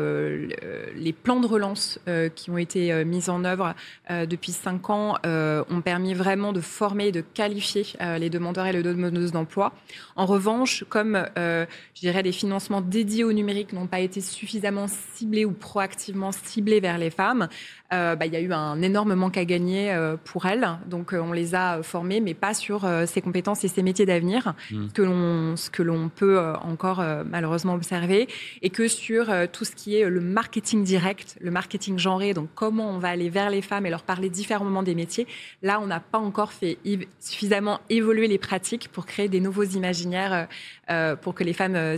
les 0.96 1.14
plans 1.14 1.40
de 1.40 1.48
relance 1.48 2.00
qui 2.36 2.52
ont 2.52 2.58
été 2.58 3.04
mis 3.06 3.30
en 3.30 3.44
œuvre 3.44 3.74
depuis 4.10 4.52
cinq 4.52 4.90
ans 4.90 5.16
ont 5.24 5.82
permis 5.82 6.14
vraiment 6.14 6.54
de 6.54 6.62
former 6.62 7.08
et 7.08 7.12
de 7.12 7.22
qualifier 7.22 7.86
les 8.20 8.30
demandeurs 8.30 8.66
et 8.66 8.74
les 8.74 8.84
demandeuses 8.84 9.32
d'emploi. 9.32 9.74
En 10.16 10.26
revanche, 10.26 10.84
comme 10.90 11.26
je 11.36 12.00
dirais 12.00 12.22
les 12.22 12.32
financements 12.32 12.82
dédiés 12.82 13.24
au 13.24 13.34
numérique 13.34 13.74
n'ont 13.74 13.88
pas 13.88 14.00
été 14.00 14.22
suffisamment 14.22 14.88
ciblés 14.88 15.46
ou 15.46 15.52
proactivement 15.52 16.32
ciblés 16.32 16.80
vers 16.80 16.98
les 16.98 17.10
femmes, 17.10 17.48
bah, 17.92 18.26
il 18.26 18.34
y 18.34 18.36
a 18.36 18.42
eu 18.42 18.52
un 18.54 18.82
énorme 18.82 19.16
manque 19.16 19.38
à 19.38 19.46
gagner 19.46 19.96
pour 20.26 20.46
elles. 20.46 20.68
Donc 20.88 21.14
on 21.14 21.32
les 21.32 21.56
a 21.56 21.82
formées, 21.84 22.22
mais 22.22 22.34
pas 22.34 22.54
sur 22.54 22.88
ces 23.06 23.22
compétences 23.22 23.64
et 23.64 23.68
ces 23.68 23.84
métiers 23.84 24.06
d'avenir, 24.06 24.54
mmh. 24.72 25.56
ce 25.56 25.70
que 25.70 25.84
l'on 25.84 26.10
peut 26.10 26.40
encore 26.66 27.00
euh, 27.00 27.24
malheureusement 27.26 27.74
observé, 27.74 28.28
et 28.62 28.70
que 28.70 28.88
sur 28.88 29.30
euh, 29.30 29.48
tout 29.52 29.66
ce 29.66 29.72
qui 29.72 29.96
est 29.96 30.10
le 30.10 30.22
marketing 30.22 30.84
direct, 30.84 31.38
le 31.42 31.52
marketing 31.52 31.98
genré, 31.98 32.34
donc 32.34 32.50
comment 32.56 32.90
on 32.90 33.00
va 33.00 33.10
aller 33.10 33.30
vers 33.30 33.50
les 33.50 33.62
femmes 33.62 33.86
et 33.86 33.90
leur 33.90 34.04
parler 34.04 34.30
différemment 34.30 34.84
des 34.84 34.96
métiers, 34.96 35.28
là, 35.62 35.80
on 35.82 35.88
n'a 35.88 36.00
pas 36.00 36.20
encore 36.20 36.52
fait 36.52 36.78
suffisamment 37.20 37.80
évoluer 37.90 38.28
les 38.28 38.38
pratiques 38.38 38.90
pour 38.90 39.06
créer 39.06 39.30
des 39.30 39.40
nouveaux 39.40 39.64
imaginaires 39.64 40.48
euh, 40.90 41.16
pour 41.16 41.34
que 41.34 41.44
les 41.44 41.54
femmes 41.54 41.98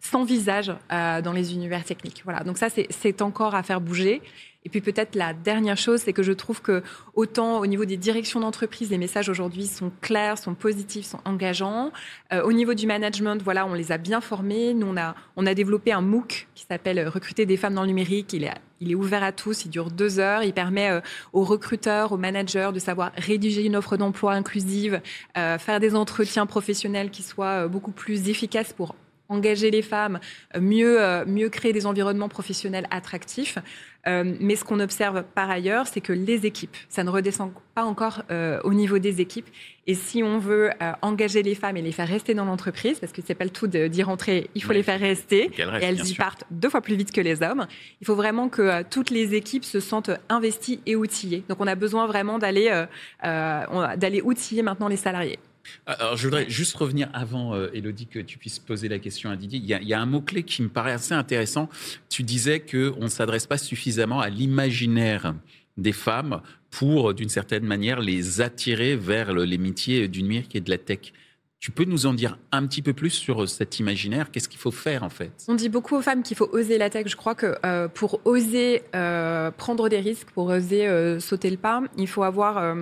s'envisagent 0.00 0.74
dans 0.90 1.32
les 1.34 1.52
univers 1.54 1.84
techniques. 1.84 2.22
Voilà, 2.24 2.40
donc 2.40 2.58
ça, 2.58 2.68
c'est 2.70 3.22
encore 3.22 3.54
à 3.54 3.62
faire 3.62 3.80
bouger. 3.80 4.22
Et 4.64 4.68
puis 4.68 4.82
peut-être 4.82 5.14
la 5.14 5.32
dernière 5.32 5.78
chose, 5.78 6.00
c'est 6.00 6.12
que 6.12 6.22
je 6.22 6.32
trouve 6.32 6.60
que 6.60 6.82
autant 7.14 7.60
au 7.60 7.66
niveau 7.66 7.86
des 7.86 7.96
directions 7.96 8.40
d'entreprise, 8.40 8.90
les 8.90 8.98
messages 8.98 9.30
aujourd'hui 9.30 9.66
sont 9.66 9.90
clairs, 10.02 10.36
sont 10.36 10.54
positifs, 10.54 11.06
sont 11.06 11.20
engageants. 11.24 11.92
Euh, 12.32 12.42
au 12.42 12.52
niveau 12.52 12.74
du 12.74 12.86
management, 12.86 13.42
voilà, 13.42 13.66
on 13.66 13.72
les 13.72 13.90
a 13.90 13.96
bien 13.96 14.20
formés. 14.20 14.74
Nous, 14.74 14.86
on 14.86 14.98
a, 14.98 15.14
on 15.36 15.46
a 15.46 15.54
développé 15.54 15.92
un 15.92 16.02
MOOC 16.02 16.48
qui 16.54 16.66
s'appelle 16.68 17.08
Recruter 17.08 17.46
des 17.46 17.56
femmes 17.56 17.74
dans 17.74 17.82
le 17.82 17.88
numérique. 17.88 18.34
Il 18.34 18.44
est, 18.44 18.52
il 18.80 18.90
est 18.90 18.94
ouvert 18.94 19.22
à 19.22 19.32
tous, 19.32 19.64
il 19.64 19.70
dure 19.70 19.90
deux 19.90 20.18
heures. 20.18 20.42
Il 20.42 20.52
permet 20.52 20.90
euh, 20.90 21.00
aux 21.32 21.44
recruteurs, 21.44 22.12
aux 22.12 22.18
managers 22.18 22.70
de 22.74 22.78
savoir 22.78 23.12
rédiger 23.16 23.64
une 23.64 23.76
offre 23.76 23.96
d'emploi 23.96 24.34
inclusive, 24.34 25.00
euh, 25.38 25.56
faire 25.56 25.80
des 25.80 25.94
entretiens 25.94 26.44
professionnels 26.44 27.10
qui 27.10 27.22
soient 27.22 27.66
beaucoup 27.66 27.92
plus 27.92 28.28
efficaces 28.28 28.74
pour 28.74 28.94
engager 29.30 29.70
les 29.70 29.82
femmes, 29.82 30.20
mieux, 30.58 30.98
mieux 31.26 31.48
créer 31.48 31.72
des 31.72 31.86
environnements 31.86 32.28
professionnels 32.28 32.86
attractifs. 32.90 33.58
Euh, 34.06 34.34
mais 34.40 34.56
ce 34.56 34.64
qu'on 34.64 34.80
observe 34.80 35.24
par 35.34 35.50
ailleurs, 35.50 35.86
c'est 35.86 36.00
que 36.00 36.12
les 36.12 36.46
équipes, 36.46 36.76
ça 36.88 37.04
ne 37.04 37.10
redescend 37.10 37.52
pas 37.74 37.84
encore 37.84 38.22
euh, 38.30 38.58
au 38.64 38.72
niveau 38.72 38.98
des 38.98 39.20
équipes. 39.20 39.48
Et 39.86 39.94
si 39.94 40.22
on 40.22 40.38
veut 40.38 40.70
euh, 40.70 40.92
engager 41.02 41.42
les 41.42 41.54
femmes 41.54 41.76
et 41.76 41.82
les 41.82 41.92
faire 41.92 42.08
rester 42.08 42.32
dans 42.34 42.44
l'entreprise, 42.44 42.98
parce 42.98 43.12
que 43.12 43.20
c'est 43.24 43.34
pas 43.34 43.44
le 43.44 43.50
tout 43.50 43.66
d'y 43.66 44.02
rentrer, 44.02 44.48
il 44.54 44.62
faut 44.62 44.72
les 44.72 44.82
faire 44.82 45.00
rester, 45.00 45.50
et 45.58 45.84
elles 45.84 46.06
y 46.06 46.14
partent 46.14 46.44
deux 46.50 46.70
fois 46.70 46.80
plus 46.80 46.96
vite 46.96 47.12
que 47.12 47.20
les 47.20 47.42
hommes. 47.42 47.66
Il 48.00 48.06
faut 48.06 48.14
vraiment 48.14 48.48
que 48.48 48.82
toutes 48.84 49.10
les 49.10 49.34
équipes 49.34 49.64
se 49.64 49.80
sentent 49.80 50.10
investies 50.28 50.80
et 50.86 50.96
outillées. 50.96 51.44
Donc 51.48 51.58
on 51.60 51.66
a 51.66 51.74
besoin 51.74 52.06
vraiment 52.06 52.38
d'aller 52.38 52.84
d'aller 53.22 54.22
outiller 54.22 54.62
maintenant 54.62 54.88
les 54.88 54.96
salariés. 54.96 55.38
Alors, 55.86 56.16
je 56.16 56.24
voudrais 56.26 56.48
juste 56.48 56.76
revenir 56.76 57.08
avant, 57.12 57.54
euh, 57.54 57.70
Elodie, 57.74 58.06
que 58.06 58.18
tu 58.18 58.38
puisses 58.38 58.58
poser 58.58 58.88
la 58.88 58.98
question 58.98 59.30
à 59.30 59.36
Didier. 59.36 59.60
Il 59.62 59.88
y 59.88 59.94
a, 59.94 60.00
un 60.00 60.06
mot-clé 60.06 60.42
qui 60.42 60.62
me 60.62 60.68
paraît 60.68 60.92
assez 60.92 61.14
intéressant. 61.14 61.68
Tu 62.08 62.22
disais 62.22 62.60
qu'on 62.60 63.04
ne 63.04 63.08
s'adresse 63.08 63.46
pas 63.46 63.58
suffisamment 63.58 64.20
à 64.20 64.28
l'imaginaire 64.28 65.34
des 65.76 65.92
femmes 65.92 66.42
pour, 66.70 67.14
d'une 67.14 67.28
certaine 67.28 67.64
manière, 67.64 68.00
les 68.00 68.40
attirer 68.40 68.96
vers 68.96 69.32
les 69.32 69.58
métiers 69.58 70.08
du 70.08 70.22
numérique 70.22 70.54
et 70.54 70.60
de 70.60 70.70
la 70.70 70.78
tech. 70.78 71.12
Tu 71.58 71.70
peux 71.70 71.84
nous 71.84 72.06
en 72.06 72.14
dire 72.14 72.38
un 72.52 72.66
petit 72.66 72.80
peu 72.80 72.94
plus 72.94 73.10
sur 73.10 73.46
cet 73.46 73.80
imaginaire? 73.80 74.30
Qu'est-ce 74.30 74.48
qu'il 74.48 74.58
faut 74.58 74.70
faire 74.70 75.02
en 75.02 75.10
fait? 75.10 75.30
On 75.46 75.54
dit 75.54 75.68
beaucoup 75.68 75.94
aux 75.94 76.00
femmes 76.00 76.22
qu'il 76.22 76.36
faut 76.36 76.48
oser 76.52 76.78
la 76.78 76.88
tech. 76.88 77.06
Je 77.06 77.16
crois 77.16 77.34
que 77.34 77.54
euh, 77.66 77.86
pour 77.86 78.20
oser 78.24 78.82
euh, 78.94 79.50
prendre 79.50 79.90
des 79.90 80.00
risques, 80.00 80.30
pour 80.30 80.46
oser 80.46 81.20
sauter 81.20 81.50
le 81.50 81.58
pas, 81.58 81.82
il 81.98 82.08
faut 82.08 82.22
avoir 82.22 82.74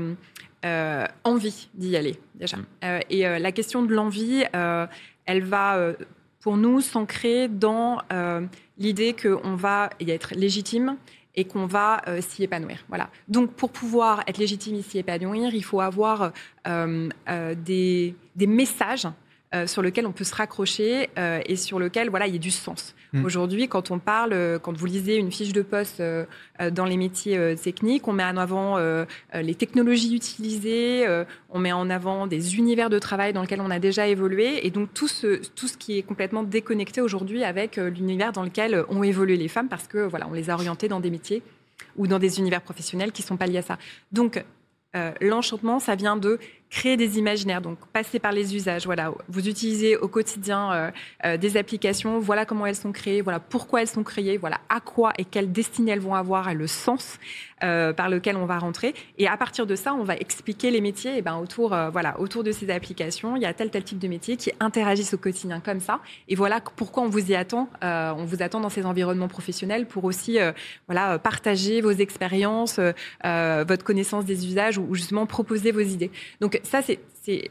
euh, 0.64 1.06
envie 1.22 1.68
d'y 1.74 1.96
aller 1.96 2.18
déjà. 2.34 2.56
Mm. 2.56 2.66
Euh, 2.84 3.00
et 3.10 3.26
euh, 3.26 3.38
la 3.38 3.52
question 3.52 3.82
de 3.82 3.94
l'envie, 3.94 4.44
elle 5.24 5.44
va 5.44 5.92
pour 6.40 6.56
nous 6.56 6.80
s'ancrer 6.80 7.48
dans 7.48 8.00
l'idée 8.78 9.14
qu'on 9.14 9.54
va 9.54 9.90
y 10.00 10.10
être 10.10 10.34
légitime 10.34 10.96
et 11.34 11.44
qu'on 11.44 11.66
va 11.66 12.02
s'y 12.20 12.42
épanouir. 12.42 12.84
Voilà. 12.88 13.10
Donc, 13.28 13.52
pour 13.52 13.70
pouvoir 13.70 14.24
être 14.26 14.38
légitime 14.38 14.76
et 14.76 14.82
s'y 14.82 14.98
épanouir, 14.98 15.54
il 15.54 15.62
faut 15.62 15.80
avoir 15.80 16.32
des, 16.64 18.14
des, 18.34 18.46
messages 18.46 19.06
euh, 19.54 19.66
sur 19.66 19.80
lequel 19.80 20.06
on 20.06 20.12
peut 20.12 20.24
se 20.24 20.34
raccrocher 20.34 21.08
euh, 21.16 21.40
et 21.46 21.56
sur 21.56 21.78
lequel 21.78 22.10
voilà 22.10 22.26
il 22.26 22.34
y 22.34 22.36
a 22.36 22.38
du 22.38 22.50
sens. 22.50 22.94
Mm. 23.14 23.24
Aujourd'hui, 23.24 23.66
quand 23.66 23.90
on 23.90 23.98
parle, 23.98 24.34
euh, 24.34 24.58
quand 24.58 24.76
vous 24.76 24.84
lisez 24.84 25.16
une 25.16 25.32
fiche 25.32 25.54
de 25.54 25.62
poste 25.62 26.02
dans 26.70 26.84
les 26.84 26.98
métiers 26.98 27.56
techniques, 27.56 28.06
on 28.08 28.12
met 28.12 28.24
en 28.24 28.36
avant 28.36 28.76
les 29.34 29.54
technologies 29.54 30.14
utilisées, 30.14 31.06
on 31.48 31.58
met 31.58 31.72
en 31.72 31.88
avant 31.88 32.26
des 32.26 32.56
univers 32.56 32.90
de 32.90 32.98
travail 32.98 33.32
dans 33.32 33.40
lesquels 33.40 33.60
on 33.60 33.70
a 33.70 33.78
déjà 33.78 34.06
évolué 34.06 34.66
et 34.66 34.70
donc 34.70 34.92
tout 34.92 35.08
ce, 35.08 35.40
tout 35.54 35.68
ce 35.68 35.78
qui 35.78 35.98
est 35.98 36.02
complètement 36.02 36.42
déconnecté 36.42 37.00
aujourd'hui 37.00 37.44
avec 37.44 37.76
l'univers 37.76 38.32
dans 38.32 38.42
lequel 38.42 38.84
ont 38.88 39.02
évolué 39.02 39.36
les 39.36 39.48
femmes 39.48 39.68
parce 39.68 39.86
que 39.86 39.98
voilà 39.98 40.26
on 40.28 40.32
les 40.32 40.50
a 40.50 40.54
orientées 40.54 40.88
dans 40.88 41.00
des 41.00 41.10
métiers 41.10 41.42
ou 41.96 42.06
dans 42.06 42.18
des 42.18 42.38
univers 42.38 42.60
professionnels 42.60 43.12
qui 43.12 43.22
sont 43.22 43.36
pas 43.36 43.46
liés 43.46 43.58
à 43.58 43.62
ça. 43.62 43.78
Donc 44.12 44.44
l'enchantement, 45.20 45.78
ça 45.78 45.94
vient 45.94 46.16
de 46.16 46.38
créer 46.70 46.96
des 46.96 47.18
imaginaires, 47.18 47.60
donc 47.60 47.78
passer 47.92 48.18
par 48.18 48.32
les 48.32 48.54
usages. 48.54 48.84
Voilà, 48.84 49.12
vous 49.28 49.48
utilisez 49.48 49.96
au 49.96 50.08
quotidien 50.08 50.72
euh, 50.72 50.90
euh, 51.24 51.36
des 51.36 51.56
applications. 51.56 52.18
Voilà 52.18 52.44
comment 52.44 52.66
elles 52.66 52.76
sont 52.76 52.92
créées. 52.92 53.22
Voilà 53.22 53.40
pourquoi 53.40 53.80
elles 53.80 53.88
sont 53.88 54.02
créées. 54.02 54.36
Voilà 54.36 54.60
à 54.68 54.80
quoi 54.80 55.12
et 55.18 55.24
quelle 55.24 55.50
destinée 55.50 55.92
elles 55.92 56.00
vont 56.00 56.14
avoir 56.14 56.48
et 56.50 56.54
le 56.54 56.66
sens 56.66 57.18
euh, 57.64 57.92
par 57.92 58.08
lequel 58.08 58.36
on 58.36 58.44
va 58.44 58.58
rentrer. 58.58 58.94
Et 59.16 59.26
à 59.26 59.36
partir 59.36 59.66
de 59.66 59.74
ça, 59.76 59.94
on 59.94 60.04
va 60.04 60.16
expliquer 60.16 60.70
les 60.70 60.80
métiers. 60.80 61.22
Ben 61.22 61.36
autour, 61.36 61.70
voilà, 61.92 62.20
autour 62.20 62.44
de 62.44 62.52
ces 62.52 62.70
applications, 62.70 63.36
il 63.36 63.42
y 63.42 63.46
a 63.46 63.54
tel 63.54 63.70
tel 63.70 63.82
type 63.82 63.98
de 63.98 64.08
métiers 64.08 64.36
qui 64.36 64.52
interagissent 64.60 65.14
au 65.14 65.18
quotidien 65.18 65.60
comme 65.60 65.80
ça. 65.80 66.00
Et 66.28 66.34
voilà 66.34 66.60
pourquoi 66.60 67.02
on 67.02 67.08
vous 67.08 67.30
y 67.30 67.34
attend. 67.34 67.68
on 67.82 68.24
vous 68.24 68.42
attend 68.42 68.60
dans 68.60 68.68
ces 68.68 68.84
environnements 68.84 69.28
professionnels 69.28 69.86
pour 69.86 70.04
aussi, 70.04 70.38
voilà, 70.86 71.18
partager 71.18 71.80
vos 71.80 71.90
expériences, 71.90 72.78
votre 73.24 73.84
connaissance 73.84 74.24
des 74.24 74.46
usages 74.46 74.78
ou 74.78 74.94
justement 74.94 75.26
proposer 75.26 75.72
vos 75.72 75.80
idées. 75.80 76.10
Donc 76.40 76.57
ça, 76.64 76.82
c'est 76.82 77.50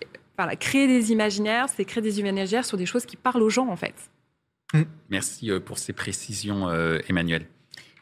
créer 0.59 0.87
des 0.87 1.11
imaginaires, 1.11 1.67
c'est 1.69 1.85
créer 1.85 2.03
des 2.03 2.19
imaginaires 2.19 2.65
sur 2.65 2.77
des 2.77 2.85
choses 2.85 3.05
qui 3.05 3.15
parlent 3.15 3.41
aux 3.41 3.49
gens, 3.49 3.67
en 3.67 3.75
fait. 3.75 3.95
Mm. 4.73 4.83
Merci 5.09 5.51
euh, 5.51 5.59
pour 5.59 5.77
ces 5.77 5.93
précisions, 5.93 6.69
euh, 6.69 6.99
Emmanuel. 7.09 7.45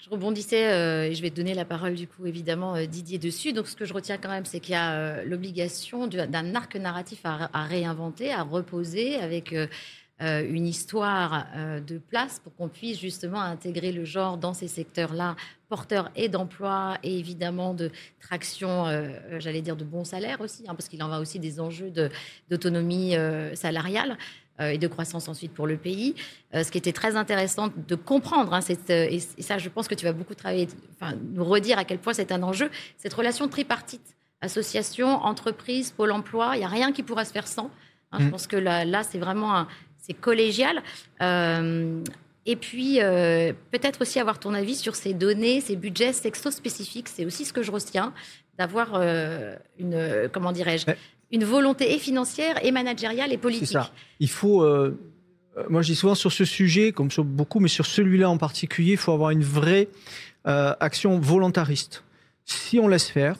Je 0.04 0.10
rebondissais, 0.10 0.72
euh, 0.72 1.10
et 1.10 1.16
je 1.16 1.22
vais 1.22 1.32
te 1.32 1.36
donner 1.36 1.56
la 1.56 1.66
parole 1.66 1.96
du 1.96 2.06
coup 2.06 2.28
évidemment 2.28 2.80
Didier 2.86 3.18
dessus. 3.18 3.54
Donc 3.54 3.68
ce 3.68 3.76
que 3.76 3.86
je 3.86 3.94
retiens 3.94 4.20
quand 4.20 4.30
même, 4.30 4.46
c'est 4.46 4.60
qu'il 4.60 4.74
y 4.74 4.78
a 4.78 5.24
l'obligation 5.24 6.06
d'un 6.06 6.54
arc 6.54 6.76
narratif 6.76 7.22
à, 7.24 7.50
à, 7.54 7.64
réinventer, 7.64 8.32
à 8.32 8.44
reposer 8.44 9.16
avec 9.16 9.56
euh, 10.22 10.48
une 10.50 10.66
histoire 10.66 11.46
euh, 11.58 11.82
de 11.82 11.98
place 11.98 12.40
pour 12.40 12.56
qu'on 12.56 12.70
puisse 12.70 12.98
justement 12.98 13.42
intégrer 13.42 13.92
le 13.92 14.06
genre 14.06 14.38
dans 14.38 14.54
ces 14.54 14.70
secteurs-là, 14.70 15.36
porteurs 15.68 16.10
et 16.16 16.30
d'emploi 16.30 16.98
et 17.04 17.20
évidemment 17.20 17.74
de 17.74 17.92
traction, 18.22 18.88
euh, 18.88 19.10
j'allais 19.40 19.62
dire 19.62 19.76
de 19.76 19.84
bons 19.84 20.06
salaires 20.06 20.40
aussi, 20.40 20.64
hein, 20.68 20.74
parce 20.74 20.88
qu'il 20.88 21.04
en 21.04 21.10
va 21.10 21.20
aussi 21.20 21.38
des 21.38 21.60
enjeux 21.60 21.92
d'autonomie 22.50 23.16
salariale 23.56 24.18
et 24.62 24.78
de 24.78 24.88
croissance 24.88 25.28
ensuite 25.28 25.54
pour 25.54 25.68
le 25.68 25.76
pays. 25.76 26.16
ce 26.54 26.72
qui 26.72 26.78
était 26.78 26.94
très 26.94 27.18
intéressant 27.18 27.68
de 27.76 27.96
comprendre, 27.96 28.54
hein, 28.54 28.62
et, 28.88 29.20
ça 29.20 29.58
je 29.58 29.68
pense 29.68 29.90
que 29.90 29.96
tu 29.96 30.06
vas 30.06 30.14
beaucoup 30.14 30.34
travailler, 30.34 30.70
enfin, 30.94 31.14
nous 31.34 31.44
redire 31.44 31.78
à 31.78 31.84
quel 31.84 31.98
point 31.98 32.14
c'est 32.14 32.32
un 32.32 32.42
enjeu, 32.42 32.70
cette 32.96 33.14
relation 33.14 33.50
tripartite, 33.50 34.16
association, 34.40 35.10
entreprise, 35.10 35.92
pôle 35.92 36.14
emploi, 36.14 36.52
il 36.56 36.60
n'y 36.60 36.66
a 36.66 36.70
rien 36.70 36.94
qui 36.94 37.04
pourra 37.04 37.26
se 37.26 37.34
faire 37.34 37.50
sans. 37.50 37.70
Hein, 38.12 38.20
je 38.22 38.26
mmh. 38.26 38.32
pense 38.32 38.48
que 38.48 38.56
là, 38.56 38.86
là 38.86 39.04
c'est 39.04 39.18
vraiment 39.18 39.56
un, 39.56 39.68
c'est 40.06 40.14
collégial. 40.14 40.82
Euh, 41.22 42.04
et 42.46 42.56
puis, 42.56 43.02
euh, 43.02 43.54
peut-être 43.72 44.02
aussi 44.02 44.20
avoir 44.20 44.40
ton 44.40 44.54
avis 44.54 44.76
sur 44.76 44.96
ces 44.96 45.14
données, 45.14 45.62
ces 45.62 45.76
budgets 45.76 46.14
sexo-spécifiques. 46.14 47.10
C'est 47.10 47.26
aussi 47.26 47.46
ce 47.46 47.54
que 47.54 47.64
je 47.64 47.72
retiens, 47.72 48.14
d'avoir 48.58 48.92
euh, 48.94 49.56
une, 49.80 50.30
comment 50.32 50.52
dirais-je, 50.52 50.86
une 51.32 51.44
volonté 51.44 51.94
et 51.94 52.00
financière 52.00 52.64
et 52.64 52.72
managériale 52.72 53.34
et 53.34 53.38
politique. 53.38 53.68
C'est 53.68 53.74
ça. 53.74 53.92
Il 54.20 54.30
faut, 54.30 54.64
moi 55.70 55.82
je 55.82 55.88
dis 55.88 55.96
souvent 55.96 56.16
sur 56.16 56.32
ce 56.32 56.46
sujet, 56.46 56.92
comme 56.92 57.10
sur 57.10 57.24
beaucoup, 57.24 57.60
mais 57.60 57.68
sur 57.68 57.86
celui-là 57.86 58.30
en 58.30 58.38
particulier, 58.38 58.92
il 58.92 58.98
faut 58.98 59.12
avoir 59.12 59.32
une 59.32 59.44
vraie 59.44 59.90
action 60.46 61.20
volontariste. 61.20 62.04
Si 62.46 62.80
on 62.80 62.88
laisse 62.88 63.10
faire, 63.10 63.38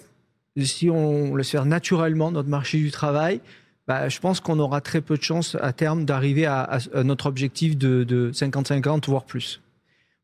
si 0.58 0.90
on 0.90 1.36
laisse 1.36 1.52
faire 1.52 1.66
naturellement 1.66 2.32
notre 2.32 2.50
marché 2.50 2.80
du 2.80 2.90
travail, 2.90 3.40
bah, 3.88 4.10
je 4.10 4.20
pense 4.20 4.40
qu'on 4.40 4.60
aura 4.60 4.82
très 4.82 5.02
peu 5.02 5.18
de 5.18 5.22
chances 5.22 5.56
à 5.62 5.72
terme 5.74 6.06
d'arriver 6.06 6.46
à, 6.46 6.80
notre 7.04 7.28
objectif 7.28 7.78
de, 7.78 8.32
50-50, 8.34 9.08
voire 9.08 9.26
plus. 9.26 9.62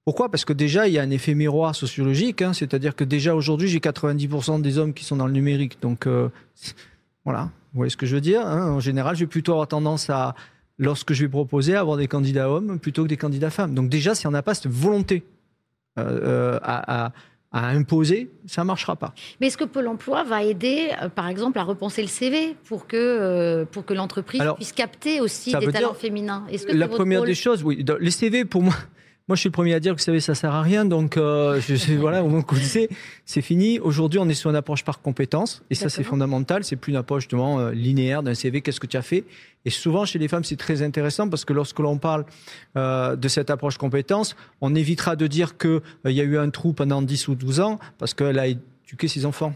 Pourquoi? 0.03 0.31
Parce 0.31 0.45
que 0.45 0.53
déjà, 0.53 0.87
il 0.87 0.93
y 0.93 0.99
a 0.99 1.03
un 1.03 1.11
effet 1.11 1.35
miroir 1.35 1.75
sociologique, 1.75 2.41
hein, 2.41 2.53
c'est-à-dire 2.53 2.95
que 2.95 3.03
déjà 3.03 3.35
aujourd'hui, 3.35 3.67
j'ai 3.67 3.79
90% 3.79 4.61
des 4.61 4.79
hommes 4.79 4.93
qui 4.93 5.05
sont 5.05 5.15
dans 5.15 5.27
le 5.27 5.33
numérique. 5.33 5.79
Donc, 5.79 6.07
euh, 6.07 6.29
voilà, 7.23 7.51
vous 7.73 7.77
voyez 7.77 7.91
ce 7.91 7.97
que 7.97 8.07
je 8.07 8.15
veux 8.15 8.21
dire 8.21 8.45
hein? 8.45 8.71
En 8.71 8.79
général, 8.79 9.15
je 9.15 9.21
vais 9.21 9.27
plutôt 9.27 9.51
avoir 9.51 9.67
tendance 9.67 10.09
à, 10.09 10.33
lorsque 10.79 11.13
je 11.13 11.23
vais 11.23 11.29
proposer, 11.29 11.75
avoir 11.75 11.97
des 11.97 12.07
candidats 12.07 12.49
hommes 12.49 12.79
plutôt 12.79 13.03
que 13.03 13.09
des 13.09 13.17
candidats 13.17 13.51
femmes. 13.51 13.75
Donc 13.75 13.89
déjà, 13.89 14.15
si 14.15 14.25
on 14.25 14.31
n'a 14.31 14.41
pas 14.41 14.55
cette 14.55 14.71
volonté 14.71 15.23
euh, 15.99 16.55
euh, 16.55 16.59
à 16.63 17.11
à 17.51 17.67
imposer, 17.67 18.31
ça 18.45 18.61
ne 18.61 18.67
marchera 18.67 18.95
pas. 18.95 19.13
Mais 19.39 19.47
est-ce 19.47 19.57
que 19.57 19.65
Pôle 19.65 19.87
emploi 19.87 20.23
va 20.23 20.43
aider, 20.43 20.89
euh, 21.01 21.09
par 21.09 21.27
exemple, 21.27 21.59
à 21.59 21.63
repenser 21.63 22.01
le 22.01 22.07
CV 22.07 22.55
pour 22.65 22.87
que, 22.87 22.95
euh, 22.95 23.65
pour 23.65 23.85
que 23.85 23.93
l'entreprise 23.93 24.41
puisse 24.55 24.71
capter 24.71 25.19
aussi 25.19 25.53
des 25.53 25.67
talents 25.71 25.93
féminins? 25.93 26.45
La 26.69 26.87
première 26.87 27.23
des 27.23 27.35
choses, 27.35 27.63
oui. 27.63 27.85
Les 27.99 28.11
CV, 28.11 28.45
pour 28.45 28.63
moi, 28.63 28.75
moi, 29.31 29.37
je 29.37 29.39
suis 29.39 29.47
le 29.47 29.53
premier 29.53 29.73
à 29.73 29.79
dire 29.79 29.93
que 29.95 30.01
vous 30.01 30.03
savez, 30.03 30.19
ça 30.19 30.35
sert 30.35 30.53
à 30.53 30.61
rien. 30.61 30.83
Donc, 30.83 31.15
euh, 31.15 31.61
je, 31.61 31.93
voilà, 31.93 32.21
au 32.21 32.27
moment 32.27 32.41
qu'on 32.41 32.57
le 32.57 32.89
c'est 33.23 33.41
fini. 33.41 33.79
Aujourd'hui, 33.79 34.19
on 34.19 34.27
est 34.27 34.33
sur 34.33 34.49
une 34.49 34.57
approche 34.57 34.83
par 34.83 34.99
compétence. 34.99 35.63
Et 35.69 35.75
ça, 35.75 35.87
c'est 35.87 36.03
fondamental. 36.03 36.65
C'est 36.65 36.75
plus 36.75 36.91
une 36.91 36.97
approche 36.97 37.23
justement 37.23 37.57
euh, 37.57 37.71
linéaire 37.71 38.23
d'un 38.23 38.33
CV. 38.33 38.59
Qu'est-ce 38.59 38.81
que 38.81 38.87
tu 38.87 38.97
as 38.97 39.01
fait? 39.01 39.23
Et 39.63 39.69
souvent, 39.69 40.03
chez 40.03 40.19
les 40.19 40.27
femmes, 40.27 40.43
c'est 40.43 40.57
très 40.57 40.81
intéressant 40.81 41.29
parce 41.29 41.45
que 41.45 41.53
lorsque 41.53 41.79
l'on 41.79 41.97
parle 41.97 42.25
euh, 42.75 43.15
de 43.15 43.29
cette 43.29 43.49
approche 43.49 43.77
compétence, 43.77 44.35
on 44.59 44.75
évitera 44.75 45.15
de 45.15 45.27
dire 45.27 45.57
qu'il 45.57 45.79
il 46.03 46.11
y 46.11 46.19
a 46.19 46.25
eu 46.25 46.37
un 46.37 46.49
trou 46.49 46.73
pendant 46.73 47.01
10 47.01 47.29
ou 47.29 47.35
12 47.35 47.61
ans 47.61 47.79
parce 47.99 48.13
qu'elle 48.13 48.37
a 48.37 48.47
éduqué 48.47 49.07
ses 49.07 49.25
enfants. 49.25 49.53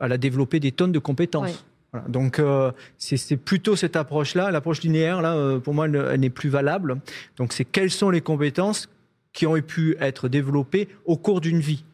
Elle 0.00 0.12
a 0.12 0.16
développé 0.16 0.58
des 0.58 0.72
tonnes 0.72 0.92
de 0.92 0.98
compétences. 0.98 1.66
Donc 2.08 2.38
euh, 2.38 2.70
c'est 2.98 3.36
plutôt 3.36 3.76
cette 3.76 3.96
approche-là, 3.96 4.50
l'approche 4.50 4.82
linéaire, 4.82 5.22
là, 5.22 5.34
euh, 5.34 5.58
pour 5.58 5.74
moi, 5.74 5.86
elle, 5.86 6.20
n'est 6.20 6.30
plus 6.30 6.48
valable. 6.48 7.00
Donc 7.36 7.52
c'est 7.52 7.64
quelles 7.64 7.90
sont 7.90 8.10
les 8.10 8.20
compétences 8.20 8.88
qui 9.32 9.46
ont 9.46 9.60
pu 9.60 9.96
être 10.00 10.28
développées 10.28 10.88
au 11.04 11.16
cours 11.16 11.40
d'une 11.40 11.60
vie, 11.60 11.84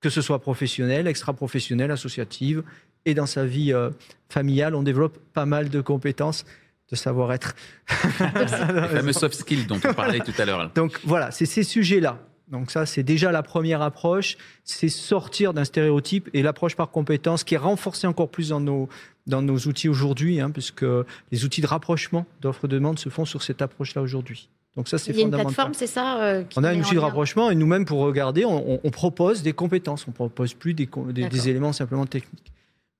que 0.00 0.10
ce 0.10 0.20
soit 0.20 0.40
professionnelle, 0.40 1.06
extra-professionnelle, 1.06 1.90
associative, 1.90 2.62
et 3.04 3.14
dans 3.14 3.26
sa 3.26 3.44
vie 3.44 3.72
euh, 3.72 3.90
familiale, 4.28 4.74
on 4.74 4.82
développe 4.82 5.18
pas 5.32 5.46
mal 5.46 5.68
de 5.68 5.80
compétences 5.80 6.44
de 6.90 6.96
savoir-être. 6.96 7.54
les 8.30 8.88
fameux 8.88 9.12
soft 9.12 9.34
skills 9.34 9.66
dont 9.66 9.80
on 9.84 9.94
parlait 9.94 10.20
tout 10.20 10.34
à 10.38 10.44
l'heure. 10.44 10.70
Donc 10.74 11.00
voilà, 11.04 11.30
c'est 11.30 11.46
ces 11.46 11.64
sujets-là 11.64 12.18
Donc 12.48 12.70
ça, 12.70 12.86
c'est 12.86 13.02
déjà 13.02 13.32
la 13.32 13.42
première 13.42 13.82
approche, 13.82 14.36
c'est 14.62 14.88
sortir 14.88 15.52
d'un 15.52 15.64
stéréotype 15.64 16.28
et 16.32 16.42
l'approche 16.42 16.76
par 16.76 16.90
compétence 16.90 17.42
qui 17.42 17.54
est 17.54 17.58
renforcée 17.58 18.06
encore 18.06 18.28
plus 18.28 18.50
dans 18.50 18.60
nos, 18.60 18.88
dans 19.26 19.42
nos 19.42 19.58
outils 19.58 19.88
aujourd'hui, 19.88 20.40
hein, 20.40 20.50
puisque 20.50 20.84
les 21.32 21.44
outils 21.44 21.60
de 21.60 21.66
rapprochement 21.66 22.26
d'offres 22.40 22.68
de 22.68 22.76
demande 22.76 22.98
se 22.98 23.08
font 23.08 23.24
sur 23.24 23.42
cette 23.42 23.62
approche-là 23.62 24.02
aujourd'hui. 24.02 24.48
Donc 24.76 24.88
ça, 24.88 24.98
c'est 24.98 25.12
fondamental. 25.12 25.16
Il 25.16 25.32
y 25.32 25.34
a 25.34 25.38
une 25.38 25.44
plateforme, 25.46 25.74
c'est 25.74 25.86
ça 25.86 26.22
euh, 26.22 26.44
On 26.56 26.62
a 26.62 26.70
un 26.70 26.78
outil 26.78 26.94
de 26.94 27.00
rapprochement 27.00 27.50
et 27.50 27.54
nous-mêmes, 27.54 27.86
pour 27.86 28.00
regarder, 28.00 28.44
on, 28.44 28.78
on, 28.84 28.90
propose 28.90 29.42
des 29.42 29.54
compétences. 29.54 30.06
On 30.06 30.12
propose 30.12 30.52
plus 30.52 30.74
des, 30.74 30.88
des 31.12 31.48
éléments 31.48 31.72
simplement 31.72 32.04
techniques. 32.04 32.52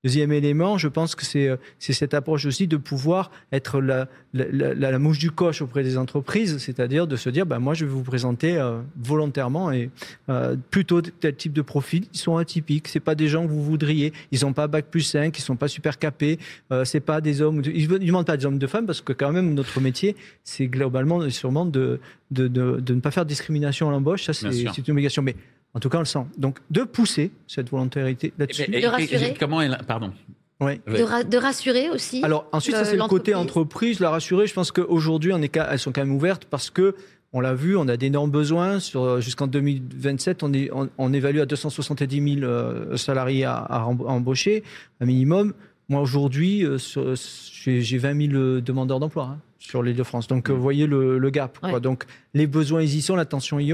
Deuxième 0.03 0.31
élément, 0.31 0.77
je 0.77 0.87
pense 0.87 1.15
que 1.15 1.25
c'est 1.25 1.49
euh, 1.49 1.57
cette 1.79 2.13
approche 2.13 2.45
aussi 2.45 2.67
de 2.67 2.77
pouvoir 2.77 3.31
être 3.51 3.81
la, 3.81 4.07
la, 4.31 4.73
la, 4.73 4.99
mouche 4.99 5.17
du 5.17 5.31
coche 5.31 5.63
auprès 5.63 5.81
des 5.83 5.97
entreprises, 5.97 6.59
c'est-à-dire 6.59 7.07
de 7.07 7.15
se 7.15 7.31
dire, 7.31 7.47
ben 7.47 7.57
moi 7.57 7.73
je 7.73 7.85
vais 7.85 7.91
vous 7.91 8.03
présenter 8.03 8.57
euh, 8.57 8.79
volontairement 8.95 9.71
et 9.71 9.89
euh, 10.29 10.55
plutôt 10.69 11.01
tel 11.01 11.35
type 11.35 11.53
de 11.53 11.63
profil. 11.63 12.05
Ils 12.13 12.19
sont 12.19 12.37
atypiques, 12.37 12.87
c'est 12.87 12.99
pas 12.99 13.15
des 13.15 13.27
gens 13.27 13.43
que 13.47 13.51
vous 13.51 13.63
voudriez, 13.63 14.13
ils 14.31 14.41
n'ont 14.43 14.53
pas 14.53 14.67
bac 14.67 14.85
plus 14.85 15.01
5, 15.01 15.35
ils 15.35 15.41
sont 15.41 15.55
pas 15.55 15.67
super 15.67 15.97
capés, 15.97 16.37
euh, 16.71 16.85
c'est 16.85 16.99
pas 16.99 17.19
des 17.19 17.41
hommes, 17.41 17.63
ils 17.65 17.89
ne 17.89 17.97
demandent 17.97 18.27
pas 18.27 18.37
des 18.37 18.45
hommes 18.45 18.59
de 18.59 18.67
femmes 18.67 18.85
parce 18.85 19.01
que 19.01 19.13
quand 19.13 19.31
même 19.31 19.55
notre 19.55 19.81
métier, 19.81 20.15
c'est 20.43 20.67
globalement 20.67 21.27
sûrement 21.31 21.65
de 21.65 21.99
de, 22.29 22.47
de, 22.49 22.81
de, 22.81 22.93
ne 22.93 22.99
pas 22.99 23.09
faire 23.09 23.23
de 23.23 23.29
discrimination 23.29 23.87
à 23.87 23.91
l'embauche, 23.91 24.25
ça 24.25 24.33
c'est 24.33 24.49
une 24.51 24.91
obligation. 24.91 25.21
Mais 25.21 25.35
en 25.73 25.79
tout 25.79 25.89
cas, 25.89 25.97
on 25.97 26.01
le 26.01 26.05
sent. 26.05 26.25
Donc, 26.37 26.59
de 26.71 26.83
pousser 26.83 27.31
cette 27.47 27.69
volontarité 27.69 28.33
là-dessus. 28.37 28.69
De 28.69 28.87
rassurer. 28.87 29.35
Comment 29.39 29.61
elle, 29.61 29.77
pardon. 29.87 30.11
Ouais. 30.59 30.81
De, 30.87 31.37
rassurer 31.37 31.89
aussi. 31.89 32.23
Alors 32.23 32.47
ensuite, 32.51 32.75
ça 32.75 32.83
c'est 32.83 32.95
le 32.95 33.07
côté 33.07 33.35
entreprise, 33.35 33.99
la 33.99 34.09
rassurer. 34.09 34.47
Je 34.47 34.53
pense 34.55 34.71
qu'aujourd'hui, 34.71 35.31
elles 35.31 35.79
sont 35.79 35.91
quand 35.91 36.01
même 36.01 36.15
ouvertes 36.15 36.45
parce 36.45 36.71
que 36.71 36.95
on 37.33 37.41
l'a 37.41 37.53
vu, 37.53 37.75
on 37.75 37.87
a 37.87 37.97
d'énormes 37.97 38.31
besoins. 38.31 38.79
Sur 38.79 39.21
jusqu'en 39.21 39.47
2027, 39.47 40.43
on, 40.43 40.53
est, 40.53 40.71
on, 40.97 41.13
évalue 41.13 41.39
à 41.39 41.45
270 41.45 42.39
000 42.39 42.45
euh, 42.45 42.97
salariés 42.97 43.45
à, 43.45 43.85
embaucher, 43.85 44.63
un 45.01 45.05
minimum. 45.05 45.53
Moi 45.89 46.01
aujourd'hui, 46.01 46.65
euh, 46.65 46.77
j'ai 47.15 47.97
20 47.97 48.31
000 48.31 48.33
euh, 48.33 48.61
demandeurs 48.61 48.99
d'emploi 48.99 49.25
hein, 49.25 49.39
sur 49.59 49.83
l'île 49.83 49.95
de 49.95 50.03
France. 50.03 50.27
Donc, 50.27 50.49
vous 50.49 50.61
voyez 50.61 50.87
le, 50.87 51.29
gap. 51.29 51.59
Donc, 51.81 52.05
les 52.33 52.47
besoins, 52.47 52.81
ils 52.81 52.95
y 52.95 53.01
sont, 53.01 53.15
l'attention 53.15 53.59
y 53.59 53.71
est 53.71 53.73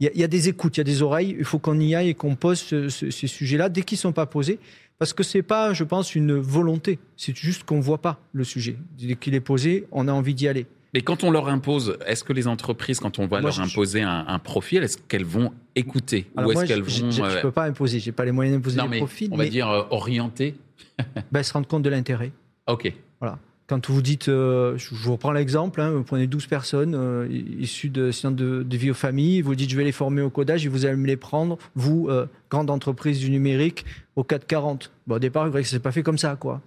il 0.00 0.10
y, 0.14 0.24
a 0.24 0.28
des 0.28 0.48
écoutes, 0.48 0.76
il 0.76 0.80
y 0.80 0.82
a 0.82 0.84
des 0.84 1.02
oreilles. 1.02 1.36
Il 1.38 1.44
faut 1.44 1.58
qu'on 1.58 1.78
y 1.78 1.94
aille 1.94 2.10
et 2.10 2.14
qu'on 2.14 2.34
pose 2.34 2.88
ces 2.88 3.26
sujets-là 3.26 3.68
dès 3.68 3.82
qu'ils 3.82 3.96
ne 3.96 4.00
sont 4.00 4.12
pas 4.12 4.26
posés. 4.26 4.58
Parce 4.98 5.12
que 5.12 5.22
ce 5.22 5.38
n'est 5.38 5.42
pas, 5.42 5.72
je 5.72 5.84
pense, 5.84 6.14
une 6.14 6.34
volonté. 6.34 6.98
C'est 7.16 7.36
juste 7.36 7.64
qu'on 7.64 7.78
ne 7.78 7.82
voit 7.82 8.00
pas 8.00 8.20
le 8.32 8.44
sujet. 8.44 8.76
Dès 8.98 9.16
qu'il 9.16 9.34
est 9.34 9.40
posé, 9.40 9.86
on 9.92 10.08
a 10.08 10.12
envie 10.12 10.34
d'y 10.34 10.48
aller. 10.48 10.66
Mais 10.94 11.00
quand 11.00 11.24
on 11.24 11.30
leur 11.30 11.48
impose, 11.48 11.98
est-ce 12.06 12.22
que 12.22 12.32
les 12.32 12.46
entreprises, 12.46 13.00
quand 13.00 13.18
on 13.18 13.26
va 13.26 13.40
leur 13.40 13.60
imposer 13.60 14.02
un, 14.02 14.38
profil, 14.38 14.84
est-ce 14.84 14.96
qu'elles 14.96 15.24
vont 15.24 15.52
écouter 15.74 16.30
Ou 16.36 16.52
est-ce 16.52 16.64
qu'elles 16.66 16.82
vont. 16.82 17.10
Je 17.10 17.22
ne 17.22 17.26
euh, 17.26 17.42
peux 17.42 17.50
pas 17.50 17.64
imposer, 17.64 17.98
je 17.98 18.06
n'ai 18.06 18.12
pas 18.12 18.24
les 18.24 18.30
moyens 18.30 18.56
d'imposer 18.56 18.80
un 18.80 18.88
profil. 18.88 19.30
On 19.32 19.36
va 19.36 19.46
dire 19.46 19.68
euh, 19.68 19.82
orienter 19.90 20.54
ben, 21.32 21.42
Se 21.42 21.52
rendre 21.52 21.66
compte 21.66 21.82
de 21.82 21.90
l'intérêt. 21.90 22.30
Ok. 22.68 22.92
Voilà. 23.20 23.38
Quand 23.66 23.88
vous 23.88 24.02
dites, 24.02 24.28
euh, 24.28 24.76
je 24.76 24.94
vous 24.94 25.12
reprends 25.12 25.32
l'exemple, 25.32 25.80
hein, 25.80 25.90
vous 25.90 26.02
prenez 26.02 26.26
12 26.26 26.46
personnes 26.48 26.94
euh, 26.94 27.26
issues 27.30 27.88
de 27.88 28.10
de, 28.30 28.62
de, 28.62 28.76
vie 28.76 28.90
aux 28.90 28.94
familles, 28.94 29.40
vous 29.40 29.54
dites 29.54 29.70
je 29.70 29.76
vais 29.76 29.84
les 29.84 29.92
former 29.92 30.20
au 30.20 30.28
codage 30.28 30.66
et 30.66 30.68
vous 30.68 30.84
allez 30.84 30.96
me 30.96 31.06
les 31.06 31.16
prendre, 31.16 31.56
vous, 31.74 32.08
euh, 32.10 32.26
grande 32.50 32.68
entreprise 32.68 33.20
du 33.20 33.30
numérique, 33.30 33.86
au 34.16 34.22
440. 34.22 34.92
Bon, 35.06 35.16
au 35.16 35.18
départ, 35.18 35.48
vrai 35.48 35.62
que 35.62 35.68
c'est 35.68 35.78
pas 35.78 35.92
fait 35.92 36.02
comme 36.02 36.18
ça, 36.18 36.36
quoi. 36.36 36.60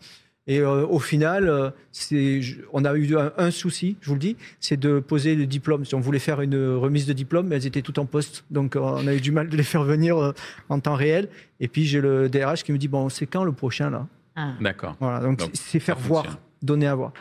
Et 0.49 0.61
au 0.61 0.99
final, 0.99 1.73
c'est, 1.91 2.39
on 2.71 2.85
a 2.85 2.95
eu 2.95 3.17
un, 3.17 3.51
souci, 3.51 3.97
je 3.99 4.07
vous 4.07 4.13
le 4.13 4.19
dis, 4.21 4.37
c'est 4.61 4.79
de 4.79 5.01
poser 5.01 5.35
le 5.35 5.45
diplôme. 5.45 5.83
Si 5.83 5.93
on 5.93 5.99
voulait 5.99 6.19
faire 6.19 6.39
une 6.39 6.73
remise 6.75 7.05
de 7.05 7.11
diplôme, 7.11 7.51
elles 7.51 7.65
étaient 7.65 7.81
toutes 7.81 7.99
en 7.99 8.05
poste. 8.05 8.45
Donc 8.49 8.77
on 8.77 9.05
a 9.07 9.13
eu 9.13 9.19
du 9.19 9.33
mal 9.33 9.49
de 9.49 9.57
les 9.57 9.63
faire 9.63 9.83
venir 9.83 10.33
en 10.69 10.79
temps 10.79 10.95
réel. 10.95 11.27
Et 11.59 11.67
puis 11.67 11.83
j'ai 11.83 11.99
le 11.99 12.29
DRH 12.29 12.63
qui 12.63 12.71
me 12.71 12.77
dit, 12.77 12.87
bon, 12.87 13.09
c'est 13.09 13.25
quand 13.25 13.43
le 13.43 13.51
prochain 13.51 13.89
là? 13.89 14.07
Ah. 14.37 14.53
D'accord. 14.61 14.95
Voilà, 15.01 15.19
donc 15.19 15.41
c'est 15.51 15.81
faire 15.81 15.99
voir 15.99 16.37
donner 16.61 16.87
à 16.87 16.95
voir. 16.95 17.13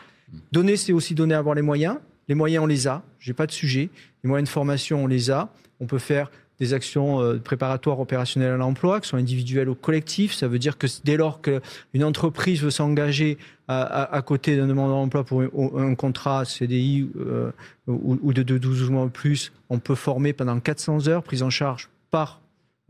Donner, 0.52 0.76
c'est 0.76 0.92
aussi 0.92 1.14
donner 1.14 1.34
à 1.34 1.42
voir 1.42 1.54
les 1.54 1.62
moyens. 1.62 1.98
Les 2.28 2.34
moyens, 2.34 2.64
on 2.64 2.66
les 2.66 2.88
a. 2.88 3.02
J'ai 3.18 3.32
pas 3.32 3.46
de 3.46 3.52
sujet. 3.52 3.90
Les 4.24 4.28
moyens 4.28 4.48
de 4.48 4.52
formation, 4.52 5.04
on 5.04 5.06
les 5.06 5.30
a. 5.30 5.52
On 5.80 5.86
peut 5.86 5.98
faire 5.98 6.30
des 6.58 6.72
actions 6.72 7.20
euh, 7.20 7.38
préparatoires 7.38 8.00
opérationnelles 8.00 8.52
à 8.52 8.56
l'emploi, 8.56 9.00
qui 9.00 9.08
sont 9.08 9.16
individuelles 9.16 9.68
ou 9.68 9.74
collectives. 9.74 10.32
Ça 10.32 10.48
veut 10.48 10.58
dire 10.58 10.78
que 10.78 10.86
dès 11.04 11.16
lors 11.16 11.40
qu'une 11.42 12.04
entreprise 12.04 12.62
veut 12.62 12.70
s'engager 12.70 13.38
à, 13.68 14.22
côté 14.24 14.56
d'un 14.56 14.68
demandeur 14.68 14.96
d'emploi 14.96 15.24
pour 15.24 15.42
un, 15.42 15.94
contrat 15.96 16.44
CDI 16.44 17.10
euh, 17.18 17.50
ou, 17.88 18.32
de 18.32 18.42
12 18.42 18.90
mois 18.90 19.04
ou 19.04 19.08
plus, 19.08 19.52
on 19.70 19.80
peut 19.80 19.96
former 19.96 20.32
pendant 20.32 20.60
400 20.60 21.08
heures, 21.08 21.24
prise 21.24 21.42
en 21.42 21.50
charge 21.50 21.88
par 22.12 22.40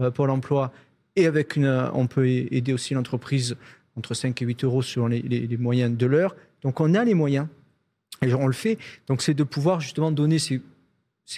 euh, 0.02 0.10
Pôle 0.10 0.30
emploi. 0.30 0.72
Et 1.16 1.26
avec 1.26 1.56
une, 1.56 1.90
on 1.94 2.06
peut 2.06 2.28
aider 2.28 2.74
aussi 2.74 2.92
l'entreprise 2.92 3.56
entre 3.96 4.14
5 4.14 4.40
et 4.40 4.44
8 4.44 4.64
euros 4.64 4.82
selon 4.82 5.06
les, 5.06 5.56
moyens 5.58 5.96
de 5.96 6.06
l'heure. 6.06 6.34
Donc 6.62 6.80
on 6.80 6.94
a 6.94 7.04
les 7.04 7.14
moyens 7.14 7.46
et 8.22 8.32
on 8.34 8.46
le 8.46 8.52
fait. 8.52 8.78
Donc 9.06 9.22
c'est 9.22 9.34
de 9.34 9.44
pouvoir 9.44 9.80
justement 9.80 10.10
donner 10.10 10.38
ces, 10.38 10.62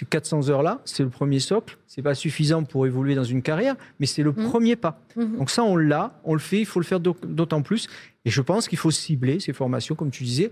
400 0.09 0.49
heures-là, 0.49 0.81
c'est 0.85 1.03
le 1.03 1.09
premier 1.09 1.39
socle. 1.39 1.77
C'est 1.87 2.01
pas 2.01 2.15
suffisant 2.15 2.63
pour 2.63 2.85
évoluer 2.85 3.15
dans 3.15 3.23
une 3.23 3.41
carrière, 3.41 3.75
mais 3.99 4.05
c'est 4.05 4.23
le 4.23 4.31
mmh. 4.31 4.49
premier 4.49 4.75
pas. 4.75 5.01
Mmh. 5.15 5.37
Donc 5.37 5.49
ça, 5.49 5.63
on 5.63 5.75
l'a, 5.75 6.19
on 6.23 6.33
le 6.33 6.39
fait, 6.39 6.59
il 6.59 6.65
faut 6.65 6.79
le 6.79 6.85
faire 6.85 6.99
d'autant 6.99 7.61
plus. 7.61 7.87
Et 8.25 8.29
je 8.29 8.41
pense 8.41 8.67
qu'il 8.67 8.77
faut 8.77 8.91
cibler 8.91 9.39
ces 9.39 9.53
formations, 9.53 9.95
comme 9.95 10.11
tu 10.11 10.23
disais, 10.23 10.51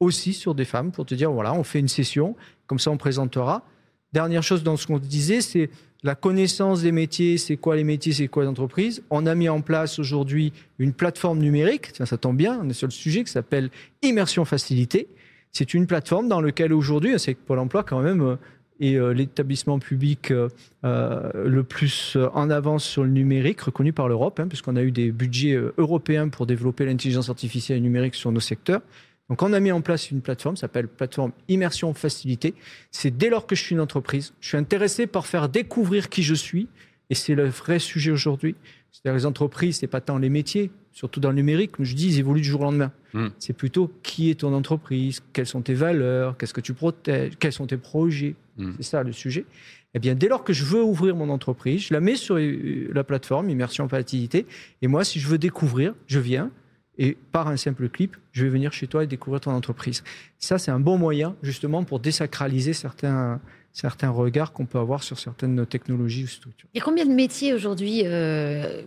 aussi 0.00 0.34
sur 0.34 0.54
des 0.54 0.64
femmes 0.64 0.92
pour 0.92 1.06
te 1.06 1.14
dire, 1.14 1.30
voilà, 1.32 1.54
on 1.54 1.64
fait 1.64 1.78
une 1.78 1.88
session, 1.88 2.36
comme 2.66 2.78
ça 2.78 2.90
on 2.90 2.96
présentera. 2.96 3.64
Dernière 4.12 4.42
chose 4.42 4.62
dans 4.62 4.76
ce 4.76 4.86
qu'on 4.86 4.98
disait, 4.98 5.40
c'est 5.40 5.70
la 6.04 6.14
connaissance 6.14 6.82
des 6.82 6.92
métiers, 6.92 7.38
c'est 7.38 7.56
quoi 7.56 7.76
les 7.76 7.82
métiers, 7.82 8.12
c'est 8.12 8.28
quoi 8.28 8.44
les 8.44 8.48
entreprises. 8.48 9.02
On 9.08 9.24
a 9.24 9.34
mis 9.34 9.48
en 9.48 9.62
place 9.62 9.98
aujourd'hui 9.98 10.52
une 10.78 10.92
plateforme 10.92 11.38
numérique, 11.38 11.92
ça, 11.94 12.18
tombe 12.18 12.36
bien, 12.36 12.60
on 12.62 12.68
est 12.68 12.74
sur 12.74 12.86
le 12.86 12.92
sujet 12.92 13.24
qui 13.24 13.32
s'appelle 13.32 13.70
Immersion 14.02 14.44
Facilité. 14.44 15.08
C'est 15.50 15.72
une 15.72 15.86
plateforme 15.86 16.28
dans 16.28 16.42
laquelle 16.42 16.74
aujourd'hui, 16.74 17.18
c'est 17.18 17.34
Pôle 17.34 17.58
emploi 17.58 17.84
quand 17.84 18.02
même 18.02 18.20
euh, 18.20 18.36
est 18.80 18.96
euh, 18.96 19.14
l'établissement 19.14 19.78
public 19.78 20.30
euh, 20.30 20.48
le 20.82 21.62
plus 21.62 22.18
en 22.34 22.50
avance 22.50 22.84
sur 22.84 23.02
le 23.02 23.10
numérique, 23.10 23.62
reconnu 23.62 23.94
par 23.94 24.08
l'Europe, 24.08 24.40
hein, 24.40 24.48
puisqu'on 24.48 24.76
a 24.76 24.82
eu 24.82 24.90
des 24.90 25.10
budgets 25.10 25.58
européens 25.78 26.28
pour 26.28 26.44
développer 26.44 26.84
l'intelligence 26.84 27.30
artificielle 27.30 27.78
et 27.78 27.80
numérique 27.80 28.14
sur 28.14 28.30
nos 28.30 28.40
secteurs. 28.40 28.82
Donc 29.30 29.42
on 29.42 29.52
a 29.52 29.60
mis 29.60 29.72
en 29.72 29.80
place 29.80 30.10
une 30.10 30.20
plateforme, 30.20 30.56
s'appelle 30.56 30.86
plateforme 30.86 31.32
Immersion 31.48 31.94
Facilité. 31.94 32.54
C'est 32.90 33.16
dès 33.16 33.30
lors 33.30 33.46
que 33.46 33.54
je 33.54 33.62
suis 33.62 33.74
une 33.74 33.80
entreprise, 33.80 34.34
je 34.40 34.48
suis 34.48 34.58
intéressé 34.58 35.06
par 35.06 35.26
faire 35.26 35.48
découvrir 35.48 36.08
qui 36.08 36.22
je 36.22 36.34
suis, 36.34 36.68
et 37.10 37.14
c'est 37.14 37.34
le 37.34 37.46
vrai 37.46 37.78
sujet 37.78 38.10
aujourd'hui. 38.10 38.54
C'est-à-dire 38.92 39.16
les 39.16 39.26
entreprises, 39.26 39.78
c'est 39.78 39.86
pas 39.86 40.00
tant 40.00 40.18
les 40.18 40.28
métiers, 40.28 40.70
surtout 40.92 41.20
dans 41.20 41.30
le 41.30 41.36
numérique, 41.36 41.72
comme 41.72 41.84
je 41.84 41.94
dis, 41.94 42.06
ils 42.06 42.18
évoluent 42.18 42.42
du 42.42 42.48
jour 42.48 42.60
au 42.60 42.64
lendemain. 42.64 42.92
Hmm. 43.12 43.28
C'est 43.38 43.52
plutôt 43.52 43.92
qui 44.02 44.30
est 44.30 44.36
ton 44.36 44.54
entreprise, 44.54 45.20
quelles 45.32 45.46
sont 45.46 45.62
tes 45.62 45.74
valeurs, 45.74 46.36
qu'est-ce 46.36 46.54
que 46.54 46.60
tu 46.60 46.74
protèges, 46.74 47.32
quels 47.38 47.52
sont 47.52 47.66
tes 47.66 47.76
projets. 47.76 48.36
Hmm. 48.56 48.72
C'est 48.76 48.84
ça 48.84 49.02
le 49.02 49.12
sujet. 49.12 49.46
Eh 49.94 49.98
bien, 49.98 50.14
dès 50.14 50.28
lors 50.28 50.44
que 50.44 50.52
je 50.52 50.64
veux 50.64 50.82
ouvrir 50.82 51.16
mon 51.16 51.28
entreprise, 51.28 51.82
je 51.82 51.94
la 51.94 52.00
mets 52.00 52.16
sur 52.16 52.36
euh, 52.36 52.90
la 52.92 53.04
plateforme 53.04 53.50
Immersion 53.50 53.88
Facilité, 53.88 54.46
et 54.82 54.86
moi, 54.86 55.04
si 55.04 55.18
je 55.18 55.28
veux 55.28 55.38
découvrir, 55.38 55.94
je 56.06 56.18
viens, 56.20 56.50
et 56.98 57.16
par 57.32 57.48
un 57.48 57.56
simple 57.56 57.88
clip, 57.88 58.16
je 58.32 58.44
vais 58.44 58.50
venir 58.50 58.72
chez 58.72 58.86
toi 58.86 59.04
et 59.04 59.06
découvrir 59.06 59.40
ton 59.40 59.50
entreprise. 59.50 60.04
Ça, 60.38 60.58
c'est 60.58 60.70
un 60.70 60.80
bon 60.80 60.96
moyen 60.98 61.34
justement 61.42 61.84
pour 61.84 61.98
désacraliser 61.98 62.72
certains, 62.72 63.40
certains 63.72 64.10
regards 64.10 64.52
qu'on 64.52 64.66
peut 64.66 64.78
avoir 64.78 65.02
sur 65.02 65.18
certaines 65.18 65.66
technologies 65.66 66.24
ou 66.24 66.28
structures. 66.28 66.68
Il 66.74 66.78
y 66.78 66.80
a 66.80 66.84
combien 66.84 67.06
de 67.06 67.12
métiers 67.12 67.52
aujourd'hui 67.52 68.02
euh, 68.04 68.82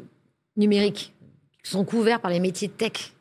numériques 0.56 1.14
qui 1.64 1.72
sont 1.72 1.84
couverts 1.84 2.22
par 2.22 2.32
les 2.32 2.40
métiers 2.40 2.70
tech? 2.70 3.14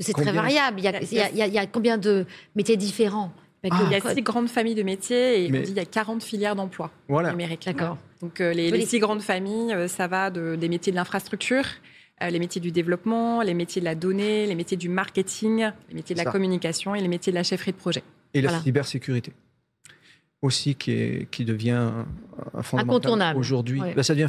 C'est 0.00 0.12
très 0.12 0.30
variable. 0.30 0.78
Il 0.78 0.84
y, 0.84 0.88
a, 0.88 1.30
il, 1.30 1.54
y 1.54 1.58
a, 1.58 1.66
combien 1.66 1.98
de 1.98 2.24
métiers 2.54 2.76
différents? 2.76 3.32
Il 3.64 3.70
y 3.90 3.94
a 3.94 4.14
six 4.14 4.22
grandes 4.22 4.48
familles 4.48 4.76
de 4.76 4.84
métiers 4.84 5.44
et 5.44 5.48
on 5.48 5.62
dit 5.62 5.70
il 5.70 5.76
y 5.76 5.80
a 5.80 5.84
40 5.84 6.22
filières 6.22 6.54
d'emploi 6.54 6.92
voilà. 7.08 7.30
numériques. 7.30 7.66
D'accord. 7.66 7.98
Donc 8.20 8.40
euh, 8.40 8.52
les, 8.52 8.70
les, 8.70 8.86
six 8.86 9.00
grandes 9.00 9.22
familles, 9.22 9.72
euh, 9.72 9.88
ça 9.88 10.06
va 10.06 10.30
de, 10.30 10.56
des 10.56 10.68
métiers 10.68 10.92
de 10.92 10.96
l'infrastructure, 10.96 11.64
euh, 11.64 11.97
les 12.20 12.38
métiers 12.38 12.60
du 12.60 12.72
développement, 12.72 13.42
les 13.42 13.54
métiers 13.54 13.80
de 13.80 13.84
la 13.84 13.94
donnée, 13.94 14.46
les 14.46 14.54
métiers 14.54 14.76
du 14.76 14.88
marketing, 14.88 15.70
les 15.88 15.94
métiers 15.94 16.14
de 16.16 16.22
la 16.22 16.30
communication 16.30 16.94
et 16.94 17.00
les 17.00 17.08
métiers 17.08 17.32
de 17.32 17.38
la 17.38 17.42
chefferie 17.42 17.72
de 17.72 17.76
projet. 17.76 18.02
Et 18.34 18.40
la 18.40 18.60
cybersécurité 18.60 19.32
aussi 20.42 20.74
qui, 20.74 20.92
est, 20.92 21.30
qui 21.30 21.44
devient 21.44 21.90
fondamental 22.62 23.36
aujourd'hui. 23.36 23.80
Bah, 23.96 24.02
ça 24.02 24.14
devient 24.14 24.28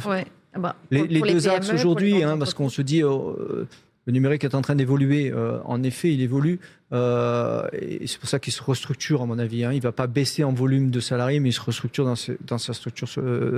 ah 0.52 0.58
bah, 0.58 0.76
les, 0.90 1.06
deux 1.20 1.48
axes 1.48 1.72
aujourd'hui, 1.72 2.22
hein, 2.22 2.36
parce 2.36 2.54
qu'on 2.54 2.68
se 2.68 2.82
dit 2.82 3.04
oh, 3.04 3.36
euh, 3.38 3.68
le 4.06 4.12
numérique 4.12 4.44
est 4.44 4.54
en 4.54 4.62
train 4.62 4.74
d'évoluer. 4.74 5.30
Euh, 5.30 5.58
en 5.64 5.82
effet, 5.82 6.12
il 6.12 6.20
évolue. 6.20 6.58
et 6.92 8.06
c'est 8.06 8.18
pour 8.18 8.28
ça 8.28 8.38
qu'il 8.38 8.52
se 8.52 8.62
restructure, 8.62 9.22
à 9.22 9.26
mon 9.26 9.38
avis. 9.38 9.64
Hein. 9.64 9.72
Il 9.72 9.76
ne 9.76 9.82
va 9.82 9.92
pas 9.92 10.06
baisser 10.06 10.42
en 10.44 10.52
volume 10.52 10.90
de 10.90 11.00
salariés, 11.00 11.40
mais 11.40 11.50
il 11.50 11.52
se 11.52 11.60
restructure 11.60 12.04
dans, 12.04 12.14
dans 12.46 12.58
sa 12.58 12.72
structure 12.72 13.08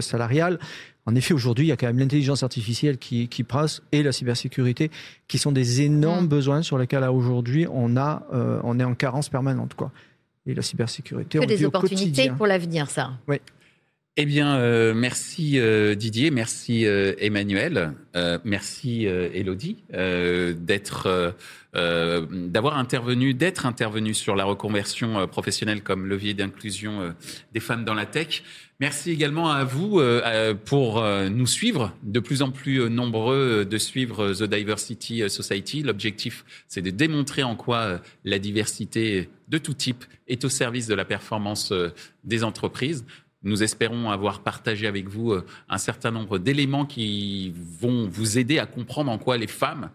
salariale. 0.01 0.59
En 1.05 1.15
effet, 1.17 1.35
aujourd'hui, 1.35 1.67
il 1.67 1.69
y 1.69 1.73
a 1.73 1.77
quand 1.77 1.87
même 1.87 1.99
l'intelligence 1.99 2.43
artificielle 2.43 2.97
qui, 2.99 3.27
qui 3.29 3.43
passe 3.43 3.83
et 3.91 4.03
la 4.03 4.13
cybersécurité, 4.13 4.91
qui 5.27 5.39
sont 5.39 5.51
des 5.51 5.83
énormes 5.83 6.27
mm. 6.27 6.29
besoins 6.29 6.63
sur 6.63 6.79
lesquels 6.79 7.05
aujourd'hui 7.05 7.67
on 7.71 7.97
a, 7.97 8.25
euh, 8.33 8.61
on 8.63 8.79
est 8.79 8.85
en 8.85 8.95
carence 8.95 9.29
permanente, 9.29 9.75
quoi. 9.75 9.91
Et 10.47 10.55
la 10.55 10.63
cybersécurité, 10.63 11.39
que 11.39 11.45
des 11.45 11.65
opportunités 11.65 12.31
pour 12.31 12.47
l'avenir, 12.47 12.91
ça. 12.91 13.13
Oui. 13.29 13.41
Eh 14.19 14.27
bien, 14.27 14.57
euh, 14.57 14.93
merci 14.93 15.59
euh, 15.59 15.95
Didier, 15.95 16.31
merci 16.31 16.85
euh, 16.85 17.15
Emmanuel, 17.17 17.95
merci 18.45 19.07
Elodie 19.07 19.85
d'être, 19.89 21.35
d'avoir 21.73 22.77
intervenu, 22.77 23.33
d'être 23.33 23.65
intervenu 23.65 24.13
sur 24.13 24.37
la 24.37 24.45
reconversion 24.45 25.27
professionnelle 25.29 25.83
comme 25.83 26.05
levier 26.07 26.35
d'inclusion 26.35 27.15
des 27.55 27.61
femmes 27.61 27.87
dans 27.87 27.95
la 27.95 28.05
tech. 28.05 28.43
Merci 28.81 29.13
également 29.13 29.51
à 29.51 29.65
vous 29.65 29.99
pour 30.67 31.03
nous 31.31 31.47
suivre, 31.47 31.97
de 32.03 32.21
plus 32.21 32.43
en 32.43 32.51
plus 32.51 32.91
nombreux 32.91 33.65
de 33.65 33.79
suivre 33.79 34.35
The 34.35 34.43
Diversity 34.43 35.31
Society. 35.31 35.83
L'objectif, 35.83 36.45
c'est 36.69 36.83
de 36.83 36.91
démontrer 36.91 37.45
en 37.45 37.57
quoi 37.57 38.03
la 38.25 38.39
diversité 38.39 39.31
de 39.49 39.57
tout 39.57 39.75
type 39.75 40.05
est 40.29 40.45
au 40.45 40.51
service 40.51 40.87
de 40.87 40.95
la 40.95 41.07
performance 41.07 41.73
des 42.25 42.45
entreprises. 42.45 43.07
Nous 43.45 43.63
espérons 43.63 44.11
avoir 44.11 44.41
partagé 44.41 44.87
avec 44.87 45.09
vous 45.09 45.33
euh, 45.33 45.45
un 45.69 45.79
certain 45.79 46.11
nombre 46.11 46.39
d'éléments 46.39 46.87
qui 46.87 47.53
vont 47.81 48.09
vous 48.09 48.39
aider 48.39 48.59
à 48.59 48.67
comprendre 48.67 49.11
en 49.11 49.19
quoi 49.19 49.37
les 49.37 49.47
femmes 49.47 49.91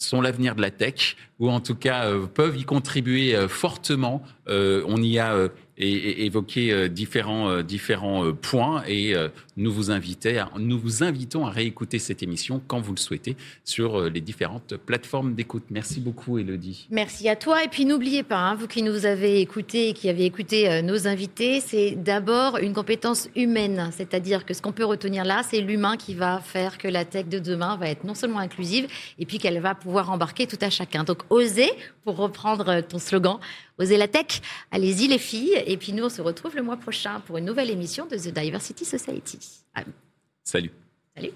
sont 0.00 0.20
l'avenir 0.20 0.54
de 0.54 0.60
la 0.60 0.70
tech, 0.70 1.16
ou 1.40 1.50
en 1.50 1.60
tout 1.60 1.74
cas 1.74 2.06
euh, 2.06 2.26
peuvent 2.26 2.56
y 2.56 2.64
contribuer 2.64 3.34
euh, 3.34 3.48
fortement. 3.48 4.22
on 4.46 5.02
y 5.02 5.18
a 5.18 5.48
et, 5.78 6.26
évoquer 6.26 6.72
euh, 6.72 6.88
différents, 6.88 7.48
euh, 7.48 7.62
différents 7.62 8.24
euh, 8.24 8.32
points 8.32 8.82
et 8.86 9.14
nous 9.56 9.72
vous, 9.72 9.90
invitons 9.90 11.46
à 11.46 11.50
réécouter 11.50 11.98
cette 11.98 12.22
émission 12.22 12.60
quand 12.66 12.80
vous 12.80 12.92
le 12.92 12.98
souhaitez 12.98 13.36
sur 13.64 14.02
les 14.02 14.20
différentes 14.20 14.76
plateformes 14.76 15.34
d'écoute. 15.34 15.64
Merci 15.70 16.00
beaucoup, 16.00 16.38
Elodie. 16.38 16.86
Merci 16.90 17.28
à 17.28 17.36
toi. 17.36 17.64
Et 17.64 17.68
puis 17.68 17.84
n'oubliez 17.84 18.22
pas, 18.22 18.38
hein, 18.38 18.54
vous 18.54 18.66
qui 18.66 18.82
nous 18.82 19.06
avez 19.06 19.40
écoutés, 19.40 19.92
qui 19.92 20.08
avez 20.08 20.24
écouté 20.24 20.82
nos 20.82 21.06
invités, 21.06 21.60
c'est 21.60 21.92
d'abord 21.92 22.58
une 22.58 22.72
compétence 22.72 23.28
humaine. 23.36 23.90
C'est-à-dire 23.92 24.44
que 24.44 24.54
ce 24.54 24.62
qu'on 24.62 24.72
peut 24.72 24.84
retenir 24.84 25.24
là, 25.24 25.42
c'est 25.48 25.60
l'humain 25.60 25.96
qui 25.96 26.14
va 26.14 26.40
faire 26.40 26.78
que 26.78 26.88
la 26.88 27.04
tech 27.04 27.26
de 27.26 27.38
demain 27.38 27.76
va 27.76 27.88
être 27.88 28.04
non 28.04 28.14
seulement 28.14 28.38
inclusive, 28.38 28.86
et 29.18 29.26
puis 29.26 29.38
qu'elle 29.38 29.60
va 29.60 29.74
pouvoir 29.74 30.10
embarquer 30.10 30.46
tout 30.46 30.58
à 30.60 30.70
chacun. 30.70 31.04
Donc 31.04 31.22
osez, 31.30 31.70
pour 32.04 32.16
reprendre 32.16 32.80
ton 32.82 32.98
slogan, 32.98 33.38
Osez 33.78 33.96
la 33.96 34.08
tech. 34.08 34.40
Allez-y 34.70 35.08
les 35.08 35.18
filles. 35.18 35.62
Et 35.66 35.76
puis 35.76 35.92
nous, 35.92 36.04
on 36.04 36.08
se 36.08 36.20
retrouve 36.20 36.56
le 36.56 36.62
mois 36.62 36.76
prochain 36.76 37.20
pour 37.20 37.38
une 37.38 37.44
nouvelle 37.44 37.70
émission 37.70 38.06
de 38.06 38.16
The 38.16 38.32
Diversity 38.32 38.84
Society. 38.84 39.38
Salut. 40.44 40.72
Salut. 41.16 41.32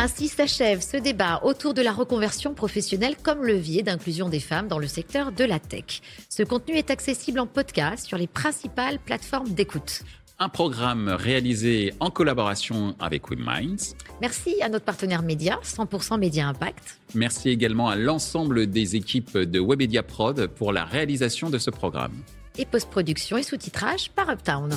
Ainsi 0.00 0.28
s'achève 0.28 0.80
ce 0.80 0.96
débat 0.96 1.40
autour 1.42 1.74
de 1.74 1.82
la 1.82 1.92
reconversion 1.92 2.54
professionnelle 2.54 3.16
comme 3.20 3.44
levier 3.44 3.82
d'inclusion 3.82 4.28
des 4.28 4.38
femmes 4.38 4.68
dans 4.68 4.78
le 4.78 4.86
secteur 4.86 5.32
de 5.32 5.44
la 5.44 5.58
tech. 5.58 6.02
Ce 6.28 6.44
contenu 6.44 6.76
est 6.76 6.90
accessible 6.90 7.40
en 7.40 7.46
podcast 7.46 8.06
sur 8.06 8.16
les 8.16 8.28
principales 8.28 9.00
plateformes 9.00 9.50
d'écoute 9.50 10.02
un 10.40 10.48
programme 10.48 11.08
réalisé 11.08 11.92
en 12.00 12.10
collaboration 12.10 12.94
avec 13.00 13.28
WebMinds. 13.28 13.94
Merci 14.20 14.62
à 14.62 14.68
notre 14.68 14.84
partenaire 14.84 15.22
média, 15.22 15.58
100% 15.64 16.18
Média 16.18 16.46
Impact. 16.46 17.00
Merci 17.14 17.50
également 17.50 17.88
à 17.88 17.96
l'ensemble 17.96 18.68
des 18.68 18.94
équipes 18.94 19.36
de 19.36 19.60
Webedia 19.60 20.02
Prod 20.02 20.46
pour 20.46 20.72
la 20.72 20.84
réalisation 20.84 21.50
de 21.50 21.58
ce 21.58 21.70
programme. 21.70 22.14
Et 22.56 22.64
post-production 22.66 23.36
et 23.36 23.42
sous-titrage 23.42 24.10
par 24.10 24.30
Uptown. 24.30 24.70